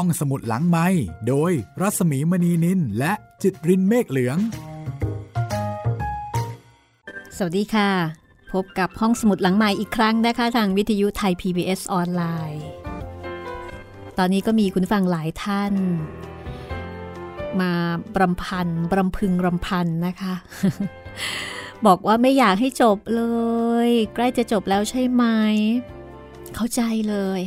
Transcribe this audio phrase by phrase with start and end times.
[0.00, 0.86] ห้องสมุดหลังไม้
[1.28, 4.38] โดยรัสมีมณีนินและจิตรินเมฆเหลือง
[7.36, 7.90] สวัสดีค่ะ
[8.52, 12.22] พบกับห้องสมุดหลังใหม่อีกครั้งนะคะ ทางวิทยุไทย PBS ออนไล
[12.52, 12.66] น์
[14.18, 15.72] ตอนนี้ก็มีคุณฟังหลายท่าน
[17.60, 17.72] มา
[18.14, 20.34] บรำพันบรำพึงรำพันนะคะ
[21.86, 23.22] บอกว่าไม่อยากให้จบเล
[23.88, 25.24] ย ใกล้จะจบแล้วใช่ไหม
[26.54, 27.42] เข้าใจเลย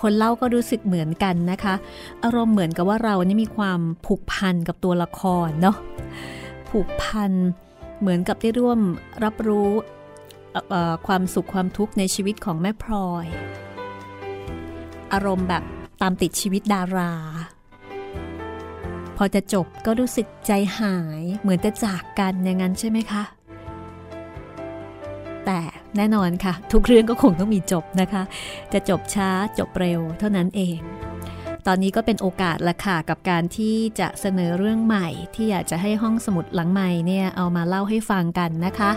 [0.00, 1.74] คนเล่าก็รู้สึกเหมือนกันนะคะ
[2.24, 5.76] อารมณ์เหมือนกับว่าเรานี่มีความผูกพันกับตัวละครเนาะ
[6.68, 7.32] ผูกพัน
[8.00, 8.80] เหมือนกับได้ร่วม
[9.24, 9.70] รับรู้
[11.06, 13.26] ความสุขความทุกข์ในชีวิตของแม่พลอย
[15.12, 15.62] อารมณ์แบบ
[16.02, 17.12] ตามติดชีวิตดารา
[19.16, 23.22] พอจะจบก็รู้สึกใจหายเหมือนจะจากกันอย่างนั้นใช่ไหมคะ
[25.50, 25.64] แต่
[25.96, 28.22] แน่นอนค่ะ ทุกเรื่องก็คงต้องมีจบนะคะ
[28.72, 30.78] จะจบช้าจบเร็วเท่านั้นเอง
[31.66, 38.90] ตอนนี้ก็เป็นโอกาสละค่ะกับการที่จะเสนอเรื่องใหม่ ที่อยากจะให้ห้องสมุดหลังใหม่เนี่ยเอามาเล่าให้ฟังกันนะคะ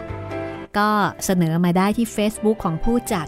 [0.77, 0.89] ก็
[1.25, 3.27] เสนอมาได้ที่ Facebook ของผู้จัด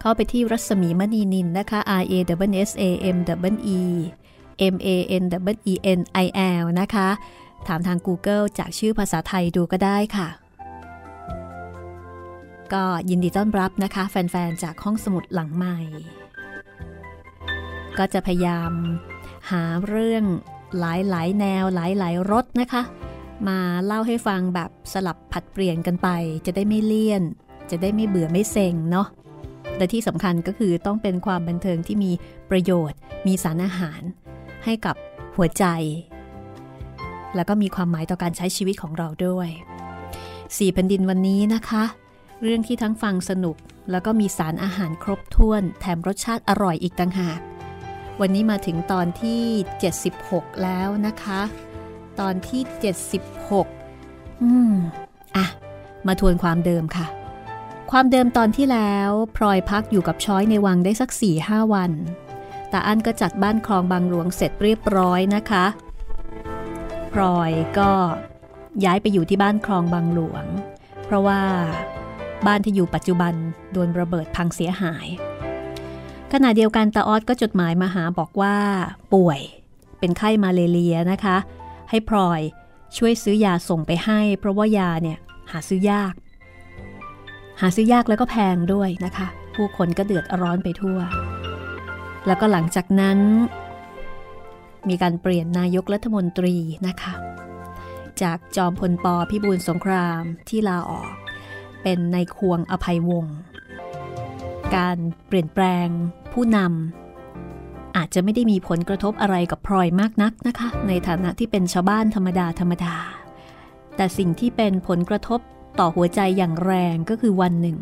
[0.00, 2.14] เข้าไปที่รัศมีมณีนินนะคะ R A
[2.52, 3.16] W S A M
[3.52, 3.80] W E
[4.74, 4.88] M A
[5.22, 6.26] N W E N I
[6.62, 7.08] L นะคะ
[7.66, 10.28] ถามทาง Google จากชื่อภาษาไทยดูก็ได้ค่ะ
[12.72, 15.78] ก็ยินดีต้อนรับนะคะ แฟนๆ จากห้องสมุดหลังใหม่
[17.98, 18.72] ก็จะพยายาม
[19.50, 20.24] หาเรื่อง
[20.78, 22.82] หลายๆ แนวหลายๆรสนะคะ
[23.48, 26.08] มาเล่าให้ฟังแบบสลับผัดเปลี่ยนกันไป
[26.46, 27.22] จะได้ไม่เลี่ยน
[27.70, 29.06] จะได้ไม่เบื่อไม่เซ็งเนาะ
[29.76, 32.12] และที่สำคัญก็คือต้องเป็นความบันเทิงที่มี
[32.50, 34.02] ประโยชน์ มีสารอาหาร
[34.64, 34.96] ให้กับ
[35.36, 35.64] หัวใจ
[37.34, 39.48] แล้วก็มีความหมายต่อการใช้ชีวิตของเราด้วย
[40.56, 41.84] สี่แผ่นดินวันนี้นะคะ
[42.42, 43.56] เรื่องที่ทั้งฟังสนุก
[43.90, 47.40] แล้วก็มีสารอาหารครบถ้วน แถมรสชาติอร่อยอีกต่างหาก
[48.20, 49.42] วันนี้มาถึงตอนที่
[50.02, 51.40] 76 แล้วนะคะ
[52.20, 52.62] ตอนที่
[53.68, 54.74] 76 อืม
[55.36, 55.46] อะ
[56.06, 57.06] มาทวนความเดิมค่ะ
[57.90, 61.92] ความเดิมตอนที่แล้วพลอยพักอยู่กับช้อยในวังได้สัก4ี่ห้าวัน
[62.70, 65.66] แต่อันก็จัดบ้านคลองบางหลวงเสร็จเรียบร้อยนะคะ
[67.12, 67.90] พลอยก็
[68.84, 70.44] ย้ายไปอยู่ที่บ้านคลองบางหลวง
[71.04, 71.40] เพราะว่า
[72.46, 73.34] บ้านที่อยู่ปัจจุบัน
[73.72, 75.06] โดนระเบิดพังเสียหาย
[76.32, 78.56] ขณะเดียวกันตาออดก็จดหมายมาหาบอกว่า
[79.14, 79.40] ป่วย
[79.98, 81.36] เป็นไข้มาเลเรียนะคะ
[81.90, 82.40] ให้พลอย
[82.96, 85.18] ช่วยซื้อยาส่งไปให้ เพราะว่ายาเนี่ย
[85.52, 86.14] หาซื้อยาก
[87.60, 90.98] หาซื้อยากแล้วก็แพงด้วยนะคะ ผู้คนก็เดือดร้อนไปทั่ว
[92.26, 93.18] แล้วก็หลังจากนั้น
[94.88, 96.56] มีการเปลี่ยนนายกรัฐมนตรี
[96.86, 97.14] นะคะ
[98.22, 101.10] จากจอมพลปพิบูลสงครามที่ลาออก
[101.88, 103.36] เป็นในควงอภัยวงศ์
[104.76, 105.88] การเปลี่ยนแปลง
[106.32, 112.94] ผู้นำอาจจะไม่ได้มีผลกระทบอะไรกับพลอยมากนักนะคะ ในฐานะที่เป็นชาวบ้านธรรมดาธรรมดา
[113.96, 115.40] แต่สิ่งที่เป็นผลกระทบ
[115.78, 117.76] ต่อหัวใจอย่างแรงก็คือวันหนึ่ง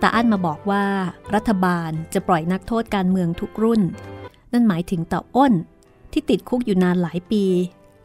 [0.00, 0.84] ตาอั้นมาบอกว่า
[1.34, 3.82] รัฐบาลจะปล่อยนักโทษการเมืองทุกรุ่น
[4.52, 5.52] นั่นหมายถึงตาอ้น
[6.12, 7.44] ที่ติดคุกอยู่นานหลายปี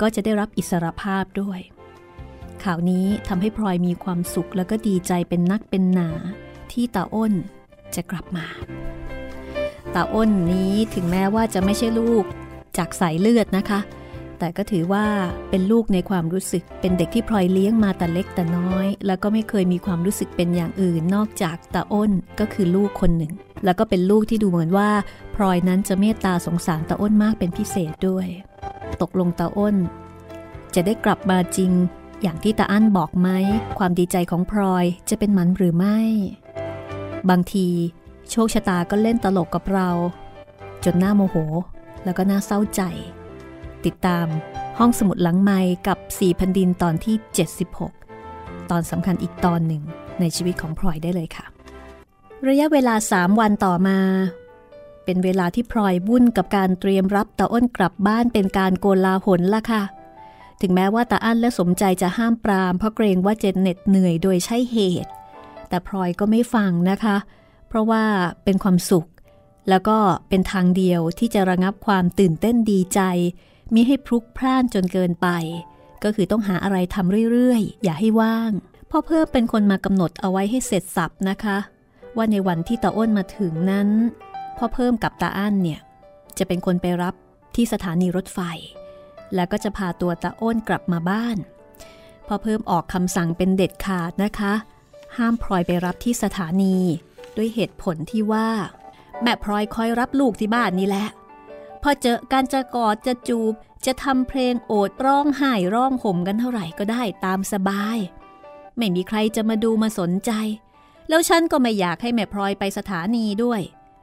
[0.02, 1.62] ก็จะได้รับอิสรภาพด้วย
[2.66, 6.10] ข่าวนี้ทำให้พลอยมีความสุขแล้วก็ดีใจเป็นนักเป็นหนา
[6.72, 7.34] ที่ตาอ้น
[7.96, 8.46] จะกลับมา
[9.96, 12.26] ตาอ้นนี้ถึงแม้ว่าจะไม่ใช่ลูก
[12.78, 13.80] จากสายเลือดนะคะ
[14.40, 15.06] แต่ก็ถือว่า
[15.50, 23.34] เป็นลูกในความรู้สึก เป็นเด็กที่พลอยเลี้ยงมาแต่เล็กแต่น้อย แล้วก็ไม่เคยมีความรู้สึกเป็นอย่างอื่น นอกจากตาอ้นก็คือลูกคนหนึ่ง
[23.66, 24.90] แล้วก็เป็นลูกที่ดูเหมือนว่า
[25.36, 28.28] พลอยนั้นจะเมตตาสงสารตาอ้นมากเป็นพิเศษด้วย
[29.02, 29.76] ตกลงตาอ้น
[30.76, 31.72] จะได้กลับมาจริง
[32.26, 33.30] อย่างที่ตาอั้นบอกไหม
[33.78, 36.00] ความดีใจของพลอยจะเป็นมันหรือไม่
[37.30, 37.68] บางที
[38.30, 39.90] โชคชะตาก็เล่นตลกกับเรา
[40.84, 41.36] จนหน้าโมโห
[42.04, 42.82] แล้วก็น่าเศร้าใจ
[43.86, 44.28] ติดตาม
[44.78, 47.16] ห้องสมุดหลังไม้กับสี่พันดินตอนที่
[47.94, 49.84] 76 ตอนสำคัญอีกตอนหนึ่ง
[50.20, 51.46] ในชีวิตของพลอยได้เลยค่ะ
[52.48, 54.00] ระยะเวลาสามวันต่อมา
[55.06, 59.84] เป็นเวลาที่พลอยวุ่นกับการเตรียมรับตาอ้นกลับบ้านเป็นการโกลาหลละค่ะ
[60.62, 65.12] ถึงแม้ว่าตาอั้นและสมใจจะห้ามปราม เพราะเกรงว่าเจนเน็ดเหนื่อยโดยใช่เหตุ
[65.70, 67.18] แต่พลอยก็ไม่ฟังนะคะ
[67.68, 68.04] เพราะว่า
[68.44, 69.08] เป็นความสุข
[69.70, 69.98] แล้วก็
[70.30, 73.02] เป็นทางเดียวที่จะระงับความตื่นเต้นดีใจ
[73.74, 75.28] มิให้พลุกพล่านจนเกินไป
[76.04, 78.52] ก็คือต้องหาอะไรทำเรื่อยๆ อย่าให้ว่าง
[78.90, 81.58] พ่อเพิ่มเป็นคนมากำหนดเอาไว้ให้เสร็จสับนะคะ
[82.18, 83.90] ว่าในวันที่ตาอ้นมาถึงนั้น
[84.58, 85.80] พ่อเพิ่มกับตาอั้นเนี่ย
[86.38, 87.16] จะเป็นคนไปรับ
[87.56, 88.40] ที่สถานีรถไฟ
[89.36, 91.38] แล้วก็จะพาตัวตาอ้นกลับมาบ้าน
[92.28, 94.54] พอเพิ่มออกคำสั่งเป็นเด็ดขาดนะคะ
[95.18, 96.78] ห้ามพลอยไปรับที่สถานี
[97.38, 98.50] ด้วยเหตุผลที่ว่า
[99.22, 101.08] แม่พลอยคอยรับลูกที่บ้านนี่แหละ
[101.82, 103.54] พอเจอการจะกอดจะจูบ
[103.86, 107.98] จะทำเพลงโอดร้องไห้ร้องห่มกันเท่าไหร่ก็ได้ตามสบาย
[108.78, 110.32] ไม่มีใครจะมาดูมาสนใจ
[111.10, 113.62] แล้วฉันก็ไม่อยากให้แม่พลอยไปสถานีด้วย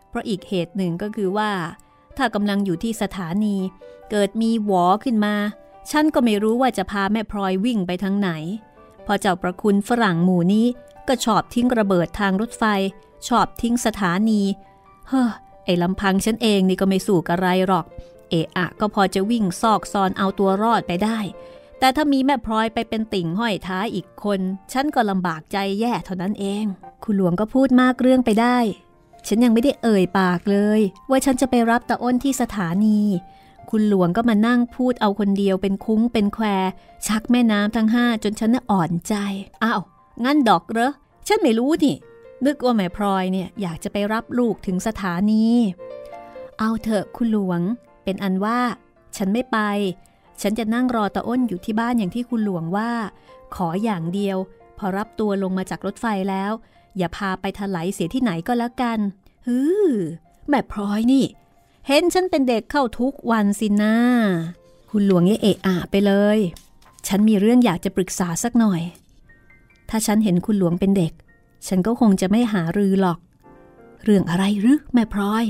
[0.08, 1.50] เพราะอีกเหตุหนึ่งก็คือว่า
[2.17, 3.56] ถ้ากำลังอยู่ที่สถานี
[4.11, 5.35] เกิดมีหวอขึ้นมา
[5.91, 8.31] ฉันก็ไม่รู้ว่าจะพาแม่พลอยวิ่งไปทางไหน
[9.06, 10.67] พอเจ้าประคุณฝรั่งหมู่นี้
[11.09, 12.64] ก็ชอบทิ้งระเบิดทางรถไฟ
[13.29, 14.43] ชอบทิ้งสถานี
[15.09, 15.31] เฮ้อ
[15.64, 17.87] ไอ้ลำพังฉันเองนี่ก็ไม่สู้กับไรหรอก
[18.31, 21.19] เอะอะก็พอจะวิ่งซอกซอนเอาตัวรอดไปได้
[21.79, 24.41] แต่ถ้ามีแม่พลอยไปเป็นติ่งห้อยท้ายอีกคน
[24.73, 26.64] ฉันก็ลำบากใจแย่เท่านั้นเอง
[27.05, 28.59] คุณหลวงก็พูดมากเรื่องไปได้
[29.26, 30.80] ฉันยังไม่ได้เอ่ยปากเลย
[31.10, 33.00] ว่าฉันจะไปรับตาอ้นที่สถานี
[33.70, 36.44] คุณหลวงก็มานั่งพูดเอาคนเดียวเป็นคุ้งเป็นแคว
[37.06, 39.14] ชักแม่น้ำทั้งห้าจนฉันน่ะอ่อนใจ
[39.62, 39.80] อ้าว
[40.24, 40.92] งั้นดอกเหรอ
[41.26, 41.96] ฉันไม่รู้นี่
[42.46, 45.44] นึกว่าแม่พลอยเนี่ยอยากจะไปรับลูกถึงสถานี
[46.58, 47.60] เอาเถอะคุณหลวง
[48.04, 48.60] เป็นอันว่า
[49.16, 49.58] ฉันไม่ไป
[50.42, 52.90] ฉันจะนั่งรอตาอ้นอยู่ที่บ้านอย่างที่คุณหลวงว่า
[53.54, 54.38] ขออย่างเดียว
[54.78, 56.52] พอรับตัวลงมาจากรถไฟแล้ว
[56.98, 58.98] อย่าพาไปถลายเสียที่ไหนก็แล้วกัน
[59.46, 59.58] ฮื
[59.88, 59.92] อ
[60.48, 61.24] แม่พลอยนี่
[61.86, 63.94] เห็นฉันเป็นเด็กเข้าทุกวันสินะ
[64.90, 66.38] คุณหลวงเอะอะไปเลย
[67.08, 68.82] ฉันมีเรื่องอยากจะปรึกษาสักหน่อย
[69.88, 71.12] ถ้าฉันเห็นคุณหลวงเป็นเด็ก
[71.68, 73.18] ฉันก็คงจะไม่หารือหรอก
[74.04, 75.44] เรื่องอะไรหรือแม่พลอย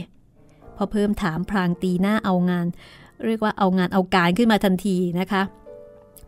[0.76, 2.66] พอเพิ่มถามพรางตีหน้าเอางาน
[3.24, 5.42] เรียกว่าเอางานเอาการขึ้นมาทันทีนะคะ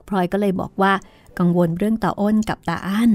[0.08, 0.92] พลอยก็เลยบอกว่า
[1.38, 3.10] กังวลเรื่องตาอ้นกับตาอั้น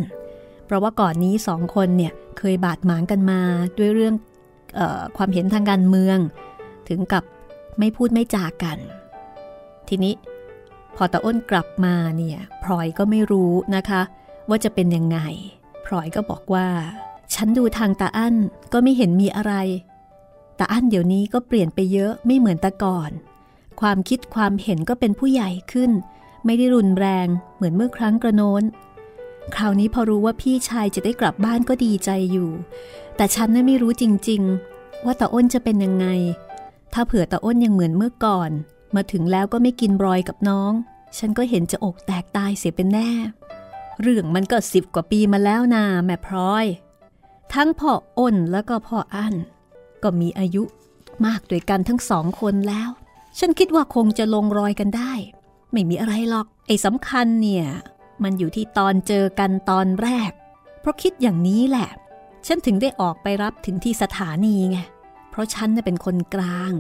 [0.69, 3.42] เพราะว่าก่อนนี้สองคนเนี่ยเคยบาดหมางกันมา
[3.77, 4.16] ด้วยเรื่อง
[4.80, 6.18] ออความเห็นทางการเมือง
[6.89, 7.24] ถึงกับ
[7.80, 8.77] ไม่พูดไม่จากัน
[9.88, 10.13] ทีนี้
[10.95, 14.01] พอตาอ้นกลับมาเนี่ยพลอยก็ไม่รู้นะคะ
[14.50, 15.19] ว่าจะเป็นยังไง
[15.86, 16.68] พลอยก็บอกว่า
[17.36, 18.36] ฉันดูทางตาอั้น
[18.74, 19.54] ก็ไม่เห็นมีอะไร
[20.60, 23.12] ตาอั้นเดี๋ยวนี้ก็เปลี่ยนไปเยอะไม่เหมือนแต่ก่อน
[23.81, 25.92] ความคิดความเห็นก็เป็นผู้ใหญ่ขึ้น
[26.45, 28.63] ไม่ได้รุนแรงเหมือนเมื่อครั้งกระโน้น
[29.55, 32.49] คราวนี้พอรู้ว่าพี่ชายจะได้กลับบ้านก็ดีใจอยู่
[33.15, 34.41] แต่ฉันน่ะไม่รู้จริง
[34.73, 36.07] ๆ ว่าตาอ้นจะเป็นยังไง
[36.93, 38.51] ถ้าเผื่อตาอ้นยังเหมือนเมื่อก่อน
[38.95, 40.71] มาถึงแล้วก็ไม่กินบรอยกับน้อง
[41.17, 43.09] ฉันก็เห็นจะอกแตกตายเสียเป็นแน่
[44.01, 46.65] เรื่องมันก็สิบกว่าปีมาแล้วนาแม่พลอย
[47.53, 49.35] ทั้งพ่ออ้นแล้วก็พ่ออั้น
[50.03, 50.63] ก็มีอายุ
[51.25, 52.89] มากด้วยกันทั้งสองคนแล้ว
[53.39, 55.13] ฉันคิดว่าคงจะลงรอยกันได้
[55.71, 57.65] ไม่มีอะไรหรอก ไอ้สำคัญเนี่ย
[58.24, 60.31] มันอยู่ที่ตอนเจอกันตอนแรก
[60.81, 61.89] เพราะคิดอย่างนี้แหละ
[62.48, 64.77] ฉันถึงได้ออกไปรับถึงที่สถานีไง
[65.30, 66.71] เพราะฉันเป็นคนกลาง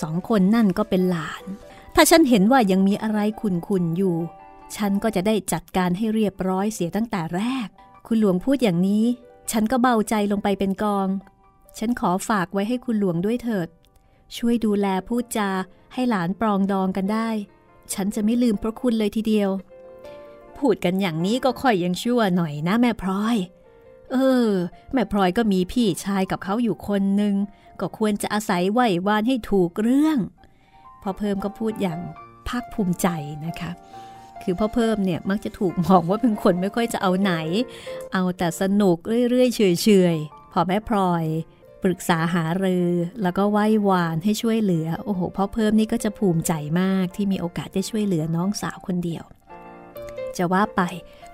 [0.00, 1.44] สองคนนั่นก็เป็นหลาน
[1.94, 4.16] ถ้าฉันเห็นว่ายังมีอะไรขุนขุนอยู่
[4.76, 7.68] ฉันก็จะได้จัดการให้เรียบร้อยเสียตั้งแต่แรก
[8.06, 9.04] คุณหลวงพูดอย่างนี้
[9.50, 11.08] ฉันก็เบาใจลงไปเป็นกอง
[11.78, 13.68] ฉันขอฝากไว้ให้คุณหลวงด้วยเถิด
[14.36, 15.50] ช่วยดูแลพูดจา
[15.92, 17.28] ให้หลานปรองดองกันได้
[17.92, 19.50] ฉันจะไม่ลืมพระคุณเลยทีเดียว
[20.60, 23.36] พูดกันอย่างนี้ก็ค่อยยังชั่วหน่อยนะแม่พลอย
[24.12, 24.16] เอ
[24.48, 24.50] อ
[24.92, 27.34] แม่พลอยก็มีพี่ชายกับเขาอยู่คนหนึ่ง
[27.80, 30.18] ก็ควรจะอาศัยไหววานให้ถูกเรื่อง
[31.02, 32.00] พอเพิ่มก็พูดอย่าง
[32.48, 33.08] ภาคภูมิใจ
[33.46, 33.70] นะคะ
[34.42, 37.32] คือพ่อเพิ่มเนี่ยมักจะถูกมองว่าเป็นคนไม่ค่อยจะเอาไหน
[38.12, 38.96] เอาแต่สนุก
[39.30, 41.24] เรื่อยๆเฉยๆพอแม่พลอย
[41.82, 42.88] ปรึกษาหารือ
[43.22, 49.24] แล้วก็ไหว้วานให้ช่วยเหลือ โอ้โหพ่อเพิ่มนี่ก็จะภูมิใจมากที่มีโอกาสได้ช่วยเหลือน้องสาวคนเดียว
[50.38, 50.82] จะว่าไป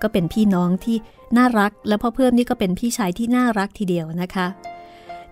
[0.03, 0.97] ก็เป็นพี่น้องที่
[1.37, 4.47] น่ารัก แล้วพ่อเพิ่มนี่ก็เป็นพี่ชายที่น่ารักทีเดียวนะคะ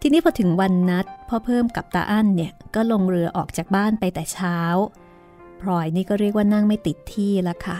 [0.01, 4.59] ทีนี้พอถึงวันนัดพ่อเพิ่มกับตาอั้นเนี่ยก็ลงเรือออกจากบ้านไปแต่เช้า
[5.61, 7.79] พลอยนี่ก็เรียกว่านั่งไม่ติดที่ละค่ะ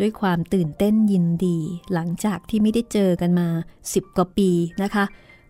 [0.00, 1.58] ด้วยความตื่นเต้นยินดี
[1.92, 3.48] หลังจากที่ไม่ได้เจอกันมา
[3.82, 4.50] 10 กว่าปี
[4.82, 5.04] นะคะ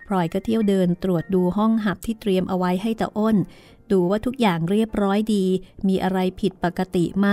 [0.07, 3.37] พลอยก็เที่ยวเดินตรวจดูห้องหับที่เตรียมเอาไว้ให้ตาอ้น
[3.93, 5.45] ดูว่าทุกอย่างเรียบร้อยดี
[5.89, 7.29] มีอะไรผิดปกติไหม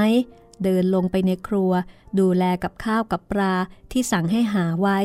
[0.64, 1.72] เดินลงไปในครัว
[2.20, 3.54] ดูแลกับข้าวกับปลา
[3.92, 5.00] ที่สั่งให้หาไว้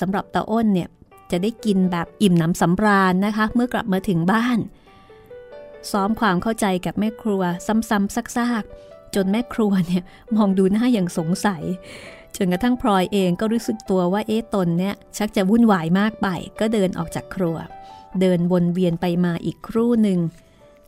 [0.00, 0.88] สำหรับตาอ้นเนี่ย
[1.30, 4.58] จะได้กินแบบอิ่มหนำสำราญนะคะ เมื่อกลับมาถึงบ้าน
[5.90, 10.02] ซ้อมความเข้าใจกับแม่ครัว ซ้ำๆซากๆ จนแม่ครัวเนี่ย
[10.36, 11.62] มองดูหน้าอย่างสงสัย
[12.36, 16.28] จนกระทั่งพลอยเองก็รู้สึกตัวว่าเอ๊ะตนเนี่ยชักจะวุ่นวายมากไป
[16.60, 17.56] ก็เดินออกจากครัว
[18.20, 20.18] เดินวนเวียนไปมาอีกครู่หนึ่ง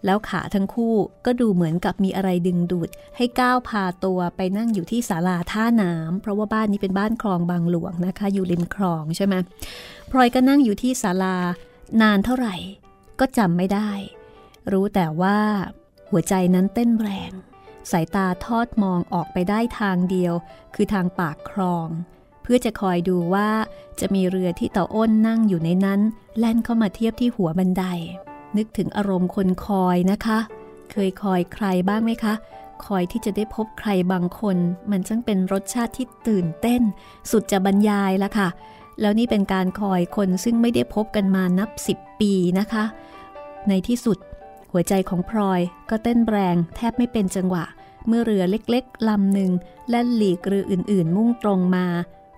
[0.04, 0.94] แล้วขาทั้งคู่
[1.26, 9.34] ก็ดูเหมือนกับมีอะไรดึงดูด ให้ก้าวพาตัวไปนั่งอยู่ที่ศาลาท่าน้ำเพราะว่าบ้านนี้เป็นบ้านคลองบางหลวงนะคะ อยู่ริมคลองใช่ไหม
[10.10, 11.36] พลอยก็นั่งอยู่ที่ศาลา
[12.02, 12.56] นานเท่าไหร่
[13.20, 13.90] ก็จำไม่ได้
[14.72, 15.38] รู้แต่ว่า
[16.10, 17.32] หัวใจนั้นเต้นแรง
[17.90, 20.34] สายตาทอดมองออกไปได้ทางเดียว
[20.74, 21.88] คือทางปากคลอง
[22.42, 23.50] เพื่อจะคอยดูว่า
[24.00, 26.00] จะมีเรือที่เต่าอ้นนั่งอยู่ในนั้น
[26.38, 27.84] แล่นเข้ามาเทียบที่หัวบันได
[28.56, 30.38] นึกถึงอารมณ์คนคอยนะคะ
[30.90, 32.34] เคยคอยใครบ้างไหมคะ
[32.86, 34.56] คอยที่จะได้พบใครบางคน
[34.90, 36.82] มันช่างเป็นรสชาติที่ตื่นเต้น
[37.30, 38.48] สุดจะบรรยายละค่ะ
[39.00, 42.84] แล้วนี่เป็นการคอยคนซึ่งไม่ได้พบกันมานับสิบปีนะคะ
[43.68, 44.18] ในที่สุด
[44.72, 47.64] หัวใจของพลอยก็เต้นแรงแทบไม่เป็นจังหวะ
[48.06, 49.52] เมื่อเรือเล็กๆลำหนึ่ง
[49.90, 51.86] แล่นหลีกเรืออื่น ๆ มุ่งตรงมา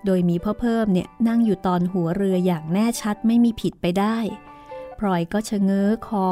[0.05, 4.17] โดยมีพ่อเพิ่มเนี่ยนั่งอยู่ตอนหัวเรืออย่างแน่ชัดไม่มีผิดไปได้
[4.99, 6.27] พลอยก็ชะเง้อคอ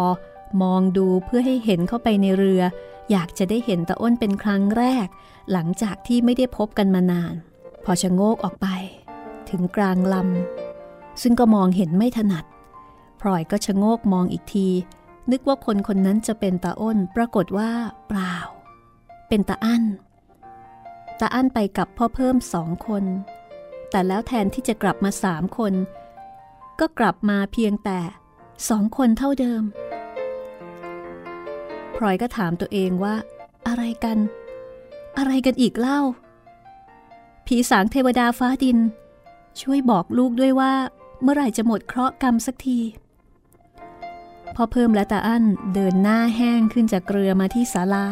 [0.62, 2.62] มองดูเพื่อให้เห็นเข้าไปในเรือ
[3.12, 5.07] อยากจะได้เห็นตาอ้นเป็นครั้งแรก
[5.51, 7.34] หลังจากที่ไม่ได้พบกันมานาน
[7.84, 8.67] พอชะโงกออกไป
[9.50, 12.45] ถึงกลางลำซึ่งก็มองเห็นไม่ถนัด
[13.22, 14.67] พลอยก็ชะโงกมองอีกที
[15.31, 17.72] นึกว่าคนคนนั้นจะเป็นตาอ้น ปรากฏว่า
[18.07, 18.36] เปล่า
[19.27, 19.84] เป็นตาอั้น
[21.19, 23.03] ตาอั้นไปกับพ่อเพิ่มสองคน
[23.89, 25.74] แต่แล้วแทนที่จะกลับมาสามคน
[26.79, 28.00] ก็กลับมาเพียงแต่
[28.69, 29.63] สองคนเท่าเดิม
[31.95, 33.15] พลอยก็ถามตัวเองว่า
[33.67, 34.17] อะไรกัน
[35.17, 36.01] อะไรกันอีกเล่า
[37.45, 38.77] ผีสางเทวดาฟ้าดิน
[39.62, 40.74] ช่วยบอกลูกด้วยว่า
[41.21, 42.79] เมื่อไหร่จะหมดเคราะห์กรรมสักที
[44.55, 45.43] พอเพิ่มและตาอั้น
[45.74, 48.07] เดินหน้าแห้งขึ้นจากเรือมาที่ศาลา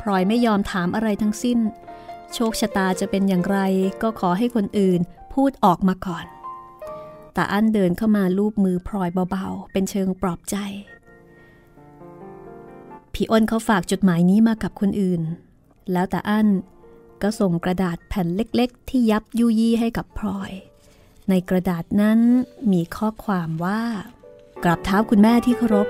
[0.00, 1.58] พลอยไม่ยอมถามอะไรทั้งสิ้น
[2.34, 3.58] โชคชะตาจะเป็นอย่างไร
[4.02, 5.00] ก็ขอให้คนอื่น
[5.34, 6.26] พูดออกมาก่อน
[7.38, 10.56] ตาอั้นเดินเข้ามาลูบมือพลอยเบาๆ เป็นเชิงปลอบใจ
[13.12, 15.22] พี่อ้นเขาฝากจดหมายนี้มากับคนอื่น
[15.92, 16.48] แล้วตาอั้น
[17.22, 20.52] ก็ส่งกระดาษแผ่นเล็กๆ ที่ยับยุยี่ให้กับพลอย
[21.28, 22.20] ในกระดาษนั้น
[22.72, 23.82] มีข้อความว่า
[24.64, 25.88] กราบเท้าคุณแม่ที่เคารพ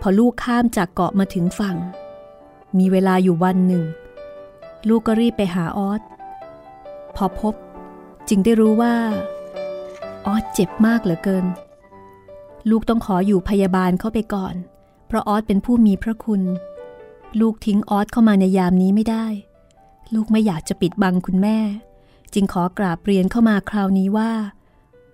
[0.00, 1.76] พอลูกข้ามจากเกาะมาถึงฝั่ง
[2.78, 3.84] มีเวลาอยู่วันหนึ่ง
[4.88, 6.00] ลูกก็รีบไปหาออส
[7.16, 7.54] พอพบ
[8.28, 8.94] จึงได้รู้ว่า
[10.26, 11.46] ออสเจ็บมากเหลือเกิน
[12.70, 14.54] ลูกต้องขออยู่พยาบาลเข้าไปก่อน
[15.06, 16.42] เพราะออสเป็นผู้มีพระคุณ
[17.40, 19.26] ลูกทิ้งออสเข้ามาในยามนี้ไม่ได้
[20.14, 21.58] ลูกไม่อยากจะปิดบังคุณแม่
[22.34, 24.32] จึงขอกราบเรียนเข้ามาคราวนี้ว่า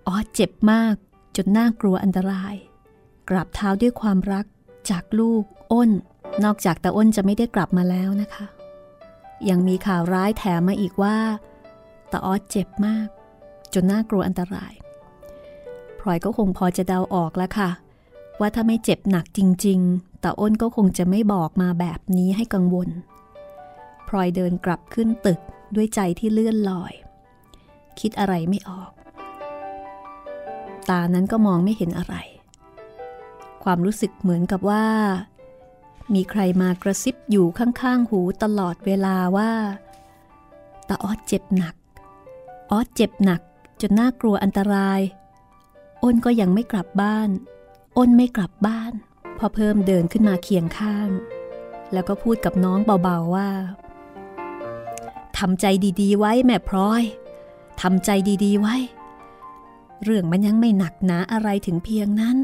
[0.08, 0.94] ออสเจ็บมาก
[1.36, 2.54] จนน่ากลัวอันตราย
[3.28, 4.46] กราบเท้าด้วยความรัก
[4.90, 5.90] จากลูกอ้น
[6.44, 8.46] นอกจากต่อ้นจะไม่ได้กลับมาแล้วนะคะ
[9.48, 11.16] ยังมีข่าวร้ายแถมมาอีกว่า
[12.12, 13.08] ตาออสเจ็บมาก
[13.74, 14.72] จนน่ากลัวอันตราย
[15.99, 17.71] พลอยก็คงพอจะเดาออกแล้วค่ะ
[18.40, 22.88] ว่าถ้าไม่เจ็บหนักจริง ๆตาอ้นก็คงจะไม่บอกมาแบบนี้ให้กังวล
[24.09, 25.40] พลอยเดินกลับขึ้นตึก
[25.75, 26.93] ด้วยใจที่เลื่อนลอย
[28.00, 28.90] คิดอะไรไม่ออก
[30.88, 32.14] ตานั้นก็มองไม่เห็นอะไร
[33.64, 34.87] ความรู้สึกเหมือนกับว่า
[36.14, 39.50] มีใครมากระซิบอยู่ข้างๆหูตลอดเวลาว่า
[40.88, 41.75] ตาออสเจ็บหนัก
[42.71, 43.40] ออสเจ็บหนัก
[43.81, 45.00] จนน่ากลัวอันตราย
[46.02, 47.28] อ้นก็ยังไม่กลับบ้าน
[47.97, 48.93] อ้นไม่กลับบ้าน
[49.38, 51.09] พอเพิ่มเดินขึ้นมาเคียงข้าง
[51.93, 53.49] แล้วก็พูดกับน้องเบาๆว่า
[55.38, 55.67] ทำใจ
[56.00, 57.02] ดีๆ ไว้แม่พลอย
[57.81, 58.11] ทำใจ
[58.45, 58.76] ดีๆไว้
[60.02, 62.37] เรื่องมันยังไม่หนักหนาอะไรถึงเพียงนั้น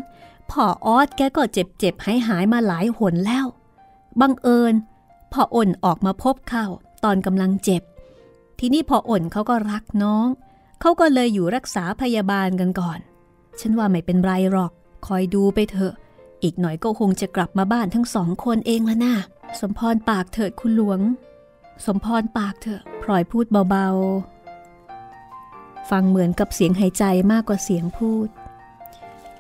[0.51, 3.47] พ่อออสแกก็เจ็บๆหายหายมาหลายหนแล้ว
[4.21, 4.75] บังเอิญ
[5.33, 6.65] พ่ออ่นออกมาพบเขา
[7.05, 7.83] ตอนกำลังเจ็บ
[8.59, 10.27] ทีนี้พ่ออ่นเขาก็รักน้อง
[10.81, 12.99] เขาก็เลยอยู่รักษาพยาบาลกันก่อน
[13.61, 14.73] ฉันว่าไม่เป็นไรหรอก
[15.07, 15.95] คอยดูไปเถอะ
[16.43, 19.15] อีกหน่อยก็คงจะกลับมาบ้านทั้งสองคนเองแล้วนะ
[19.61, 21.01] สมพรปากเถิดคุณหลวง
[21.87, 28.29] สมพรปากเถอะพลอยพูดเบาๆ ฟังเหมือนกับเสียงหายใจมากกว่าเสียงพูด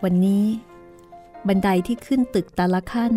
[0.02, 0.44] วันนี้
[1.46, 3.12] บันไดที่ขึ้นตึกแต่ละขั้น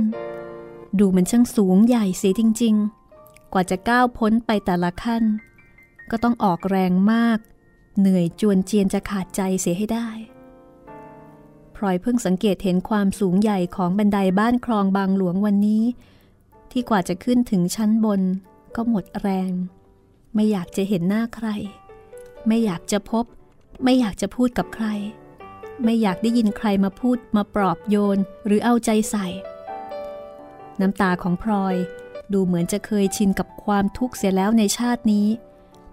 [0.99, 2.75] ดูมันช่างสูงใหญ่เสียจริง
[3.13, 5.23] ๆ กว่าจะก้าวพ้นไปแต่ละขั้น
[6.11, 7.39] ก็ต้องออกแรงมาก
[7.99, 10.09] เหนื่อยจวนเจียนจะขาดใจเสียให้ได้
[11.77, 15.83] พลอยเพิ่งสังเกตเห็นความสูงใหญ่ของบันไดบ้านคลองบางหลวงวันนี้
[16.71, 18.21] ที่กว่าจะขึ้นถึงชั้นบน
[18.75, 19.51] ก็หมดแรง
[20.35, 21.47] ไม่อยากจะเห็นหน้าใคร
[22.47, 23.25] ไม่อยากจะพบ
[23.83, 24.87] ไม่อยากจะพูดกับใคร
[25.83, 29.27] ไม่อยากได้ยินใครมาพูดมาปลอบโยนหรือเอาใจใส่
[30.81, 31.75] น้ำตาของพลอย
[32.33, 35.27] ดูเหมือนจะเคยชินกับความทุกข์เสียแล้วในชาตินี้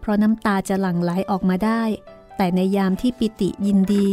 [0.01, 1.83] เพราะน้ำตาจะหลั่งไหลออกมาได้
[2.37, 4.09] แต่ในยามที่ปิติยินดี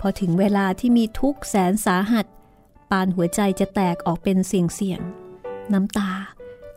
[0.00, 2.26] พอถึงเวลาที่มีทุกแสนสาหัส
[2.90, 5.00] ปานหัวใจจะแตกออกเป็นเสียงเสียง
[5.72, 6.10] น้ำตา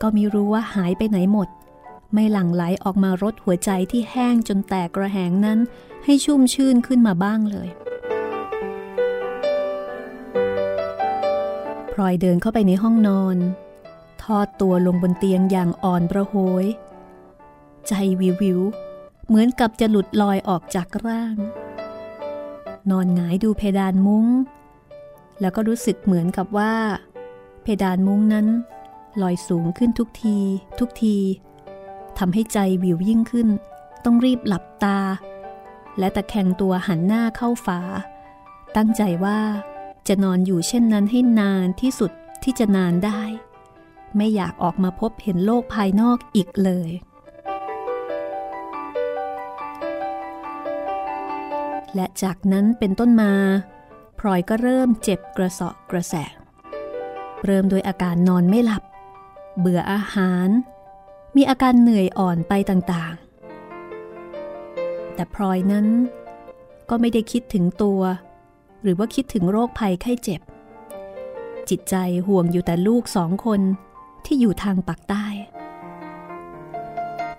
[0.00, 1.48] ก็ไม่รู้ว่าหายไปไหนหมด
[2.12, 5.58] ไม่หลั่งไหลออกมารดหัวใจที่แห้งจนแตกกระแหงนั้น
[6.04, 7.68] ให้ชุ่มชื่นขึ้นมาบ้างเลย
[11.92, 13.36] พลอยเดินเข้าไปในห้องนอน
[14.22, 16.64] ทอดตัวลงบนเตียงอย่างอ่อนประโหย
[17.88, 18.60] ใจวิววิว
[19.26, 21.36] เหมือนกับจะหลุดลอยออกจากร่าง
[22.90, 24.26] นอนหงายดูเพดานมุง้ง
[25.40, 26.74] แล้วก็รู้สึกเหมือนกับว่า
[27.62, 28.46] เพดานมุ้งนั้น
[29.22, 30.38] ลอยสูงขึ้นทุกที
[30.78, 31.16] ทุกที
[32.18, 33.48] ทำให้ใจวิวยิ่งขึ้น
[34.04, 34.98] ต้องรีบหลับตา
[35.98, 37.80] และตะแคงตัวหันหน้าเข้าฝา
[38.76, 39.40] ตั้งใจว่า
[40.08, 42.12] จะนอนอยู่เช่นนั้นให้นานที่สุด
[42.42, 43.22] ที่จะนานได้
[44.16, 46.90] ไม่อยากออกมาพบเห็นโลกภายนอกอีกเลย
[51.94, 53.32] และจากนั้นเป็นต้นมา
[54.18, 56.14] พลอยก็เริ่มเจ็บกระเสาะกระแส
[57.44, 58.82] เริ่มโดยอาการนอนไม่หลับ
[59.58, 60.48] เบื่ออาหาร
[61.36, 65.86] มีอาการเหนื่อยอ่อนไปต่างๆ แต่พลอยนั้น
[66.90, 68.00] ก็ไม่ได้คิดถึงตัว
[68.82, 70.40] หรือว่าคิดถึงโรคภัยไข้เจ็บ
[71.70, 71.94] จิตใจ
[72.26, 73.60] ห่วงอยู่แต่ลูกสองคน
[74.24, 75.26] ที่อยู่ทางปากใต้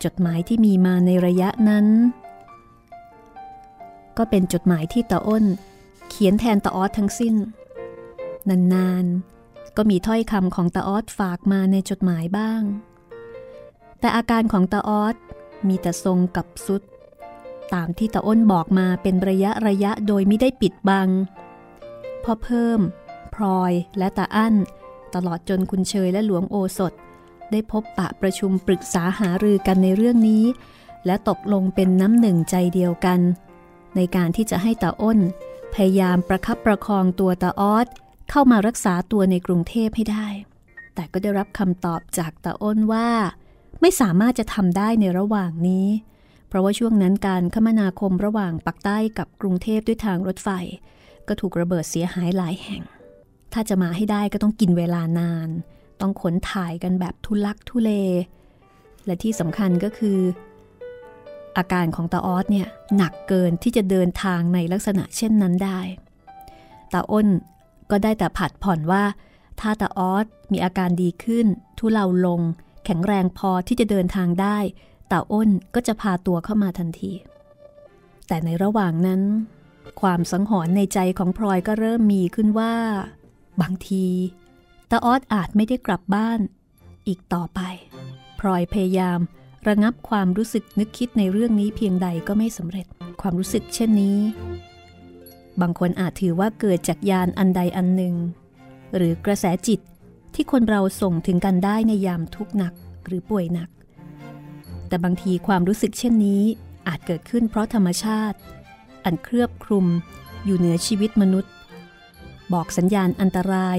[0.03, 1.85] จดหมายที่มีมาในระยะนั้น
[4.17, 5.45] ก็เป็นจดหมายที่ตาอ้น
[6.09, 7.35] เขียนแทนตาออสทั้งสิ้น
[8.73, 12.61] นานๆ ก็มีถ้อยคำของตาออสฝากมาในจดหมายบ้าง
[13.99, 15.15] แต่อาการของตาออส
[15.67, 16.81] มีแต่ทรงกับสุด
[17.73, 21.09] ตามที่ตาอ้นบอกมาเป็นระยะระยะโดยไม่ได้ปิดบัง
[22.23, 22.79] พอเพิ่ม
[23.35, 24.55] พลอยและตาอั้น
[25.15, 26.93] ตลอดจนคุณเชยและหลวงโอสถ
[27.51, 30.43] ได้พบปะประชุมปรึกษาหารือกันในเรื่องนี้
[31.05, 33.19] และตกลงเป็นน้ำหนึ่งใจเดียวกัน
[33.95, 35.19] ในการที่จะให้ตาอ้น
[35.73, 37.87] พยายามประคับประคองตัวตาออส
[38.29, 40.27] เข้ามารักษาตัวในกรุงเทพให้ได้
[40.95, 43.07] แต่ก็ได้รับคำตอบจากตาอ้นว่า
[43.81, 45.87] ไม่สามารถจะทำได้ในระหว่างนี้
[46.47, 50.49] เพราะว่าช่วงนั้นการคมนาคมระหว่างปักใต้กับกรุงเทพด้วยทางรถไฟ
[51.27, 52.83] ก็ถูกระเบิดเสียหายหลายแห่ง
[53.53, 55.49] ถ้าจะมาให้ได้ก็ต้องกินเวลานาน
[56.01, 57.91] ต้องขนถ่ายกันแบบทุลักทุเล
[59.05, 60.19] และที่สำคัญก็คือ
[61.57, 62.67] อาการของตาออสเนี่ย
[62.97, 65.79] หนักเกินที่จะเดินทางในลักษณะเช่นนั้นได้
[66.93, 67.27] ตาอ้น
[67.91, 69.03] ก็ได้แต่ผัดผ่อนว่า
[69.59, 71.45] ถ้าตาออสมีอาการดีขึ้น
[71.77, 72.41] ทุเลาลง
[72.85, 74.57] แข็งแรงพอที่จะเดินทางได้
[75.11, 77.11] ตาอ้นก็จะพาตัวเข้ามาทันที
[78.27, 79.21] แต่ในระหว่างนั้น
[80.01, 82.73] ความสังหรณ์ในใจของพลอยก็เริ่มมีขึ้นว่า
[83.61, 84.05] บางที
[84.91, 86.39] ตาออดอาจไม่ได้กลับบ้าน
[87.07, 87.59] อีกต่อไป
[88.39, 89.19] พลอยพยายาม
[89.67, 92.85] ระงับความรู้สึกนึกคิดในเรื่องนี้เพียงใดก็ไม่สำเร็จ
[93.21, 94.19] ความรู้สึกเช่นนี้
[95.61, 98.15] บางคนอาจถือว่าเกิดจากยานอันใดอันหนึ่ง
[98.95, 99.79] หรือกระแสจิต
[100.35, 102.73] ที่คนเราส่งถึงกันได้ในยามทุกข์หนัก
[103.05, 103.69] หรือป่วยหนัก
[104.87, 106.43] แต่บางทีความรู้สึกเช่นนี้
[106.87, 108.37] อาจเกิดขึ้นเพราะธรรมชาติ
[109.05, 109.85] อันเครือบคลุม
[110.45, 111.51] อยู่เหนือชีวิตมนุษย์
[112.53, 113.77] บอกสัญญาณอันตราย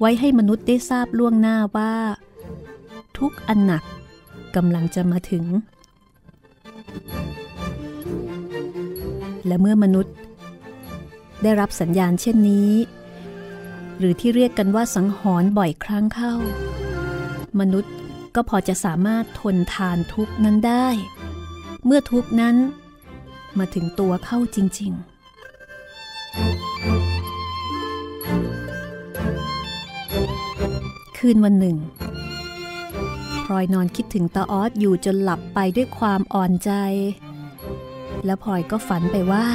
[0.00, 1.94] ไว้ให้มนุษย์ได้ทราบล่วงหน้าว่า
[3.18, 3.84] ทุกอันหนัก
[4.56, 5.44] กำลังจะมาถึง
[9.46, 10.14] และเมื่อมนุษย์
[11.42, 12.72] ได้รับสัญญาณเช่นนี้
[13.98, 16.34] หรือที่เรียกกันว่าสังหรณ์บ่อยครั้งเข้า
[17.60, 17.92] มนุษย์
[18.34, 20.88] ก็พอจะสามารถทนทานทุกนั้นได้
[21.84, 22.56] เมื่อทุกนั้น
[23.58, 25.10] มาถึงตัวเข้าจริง ๆ
[31.18, 31.76] คืนวันหนึ่ง
[33.50, 36.70] ลอยนอนคิดถึงตาออสอยู่จนหลับไปด้วยความอ่อนใจ
[38.24, 39.46] แล้วพลอยก็ฝันไปว่า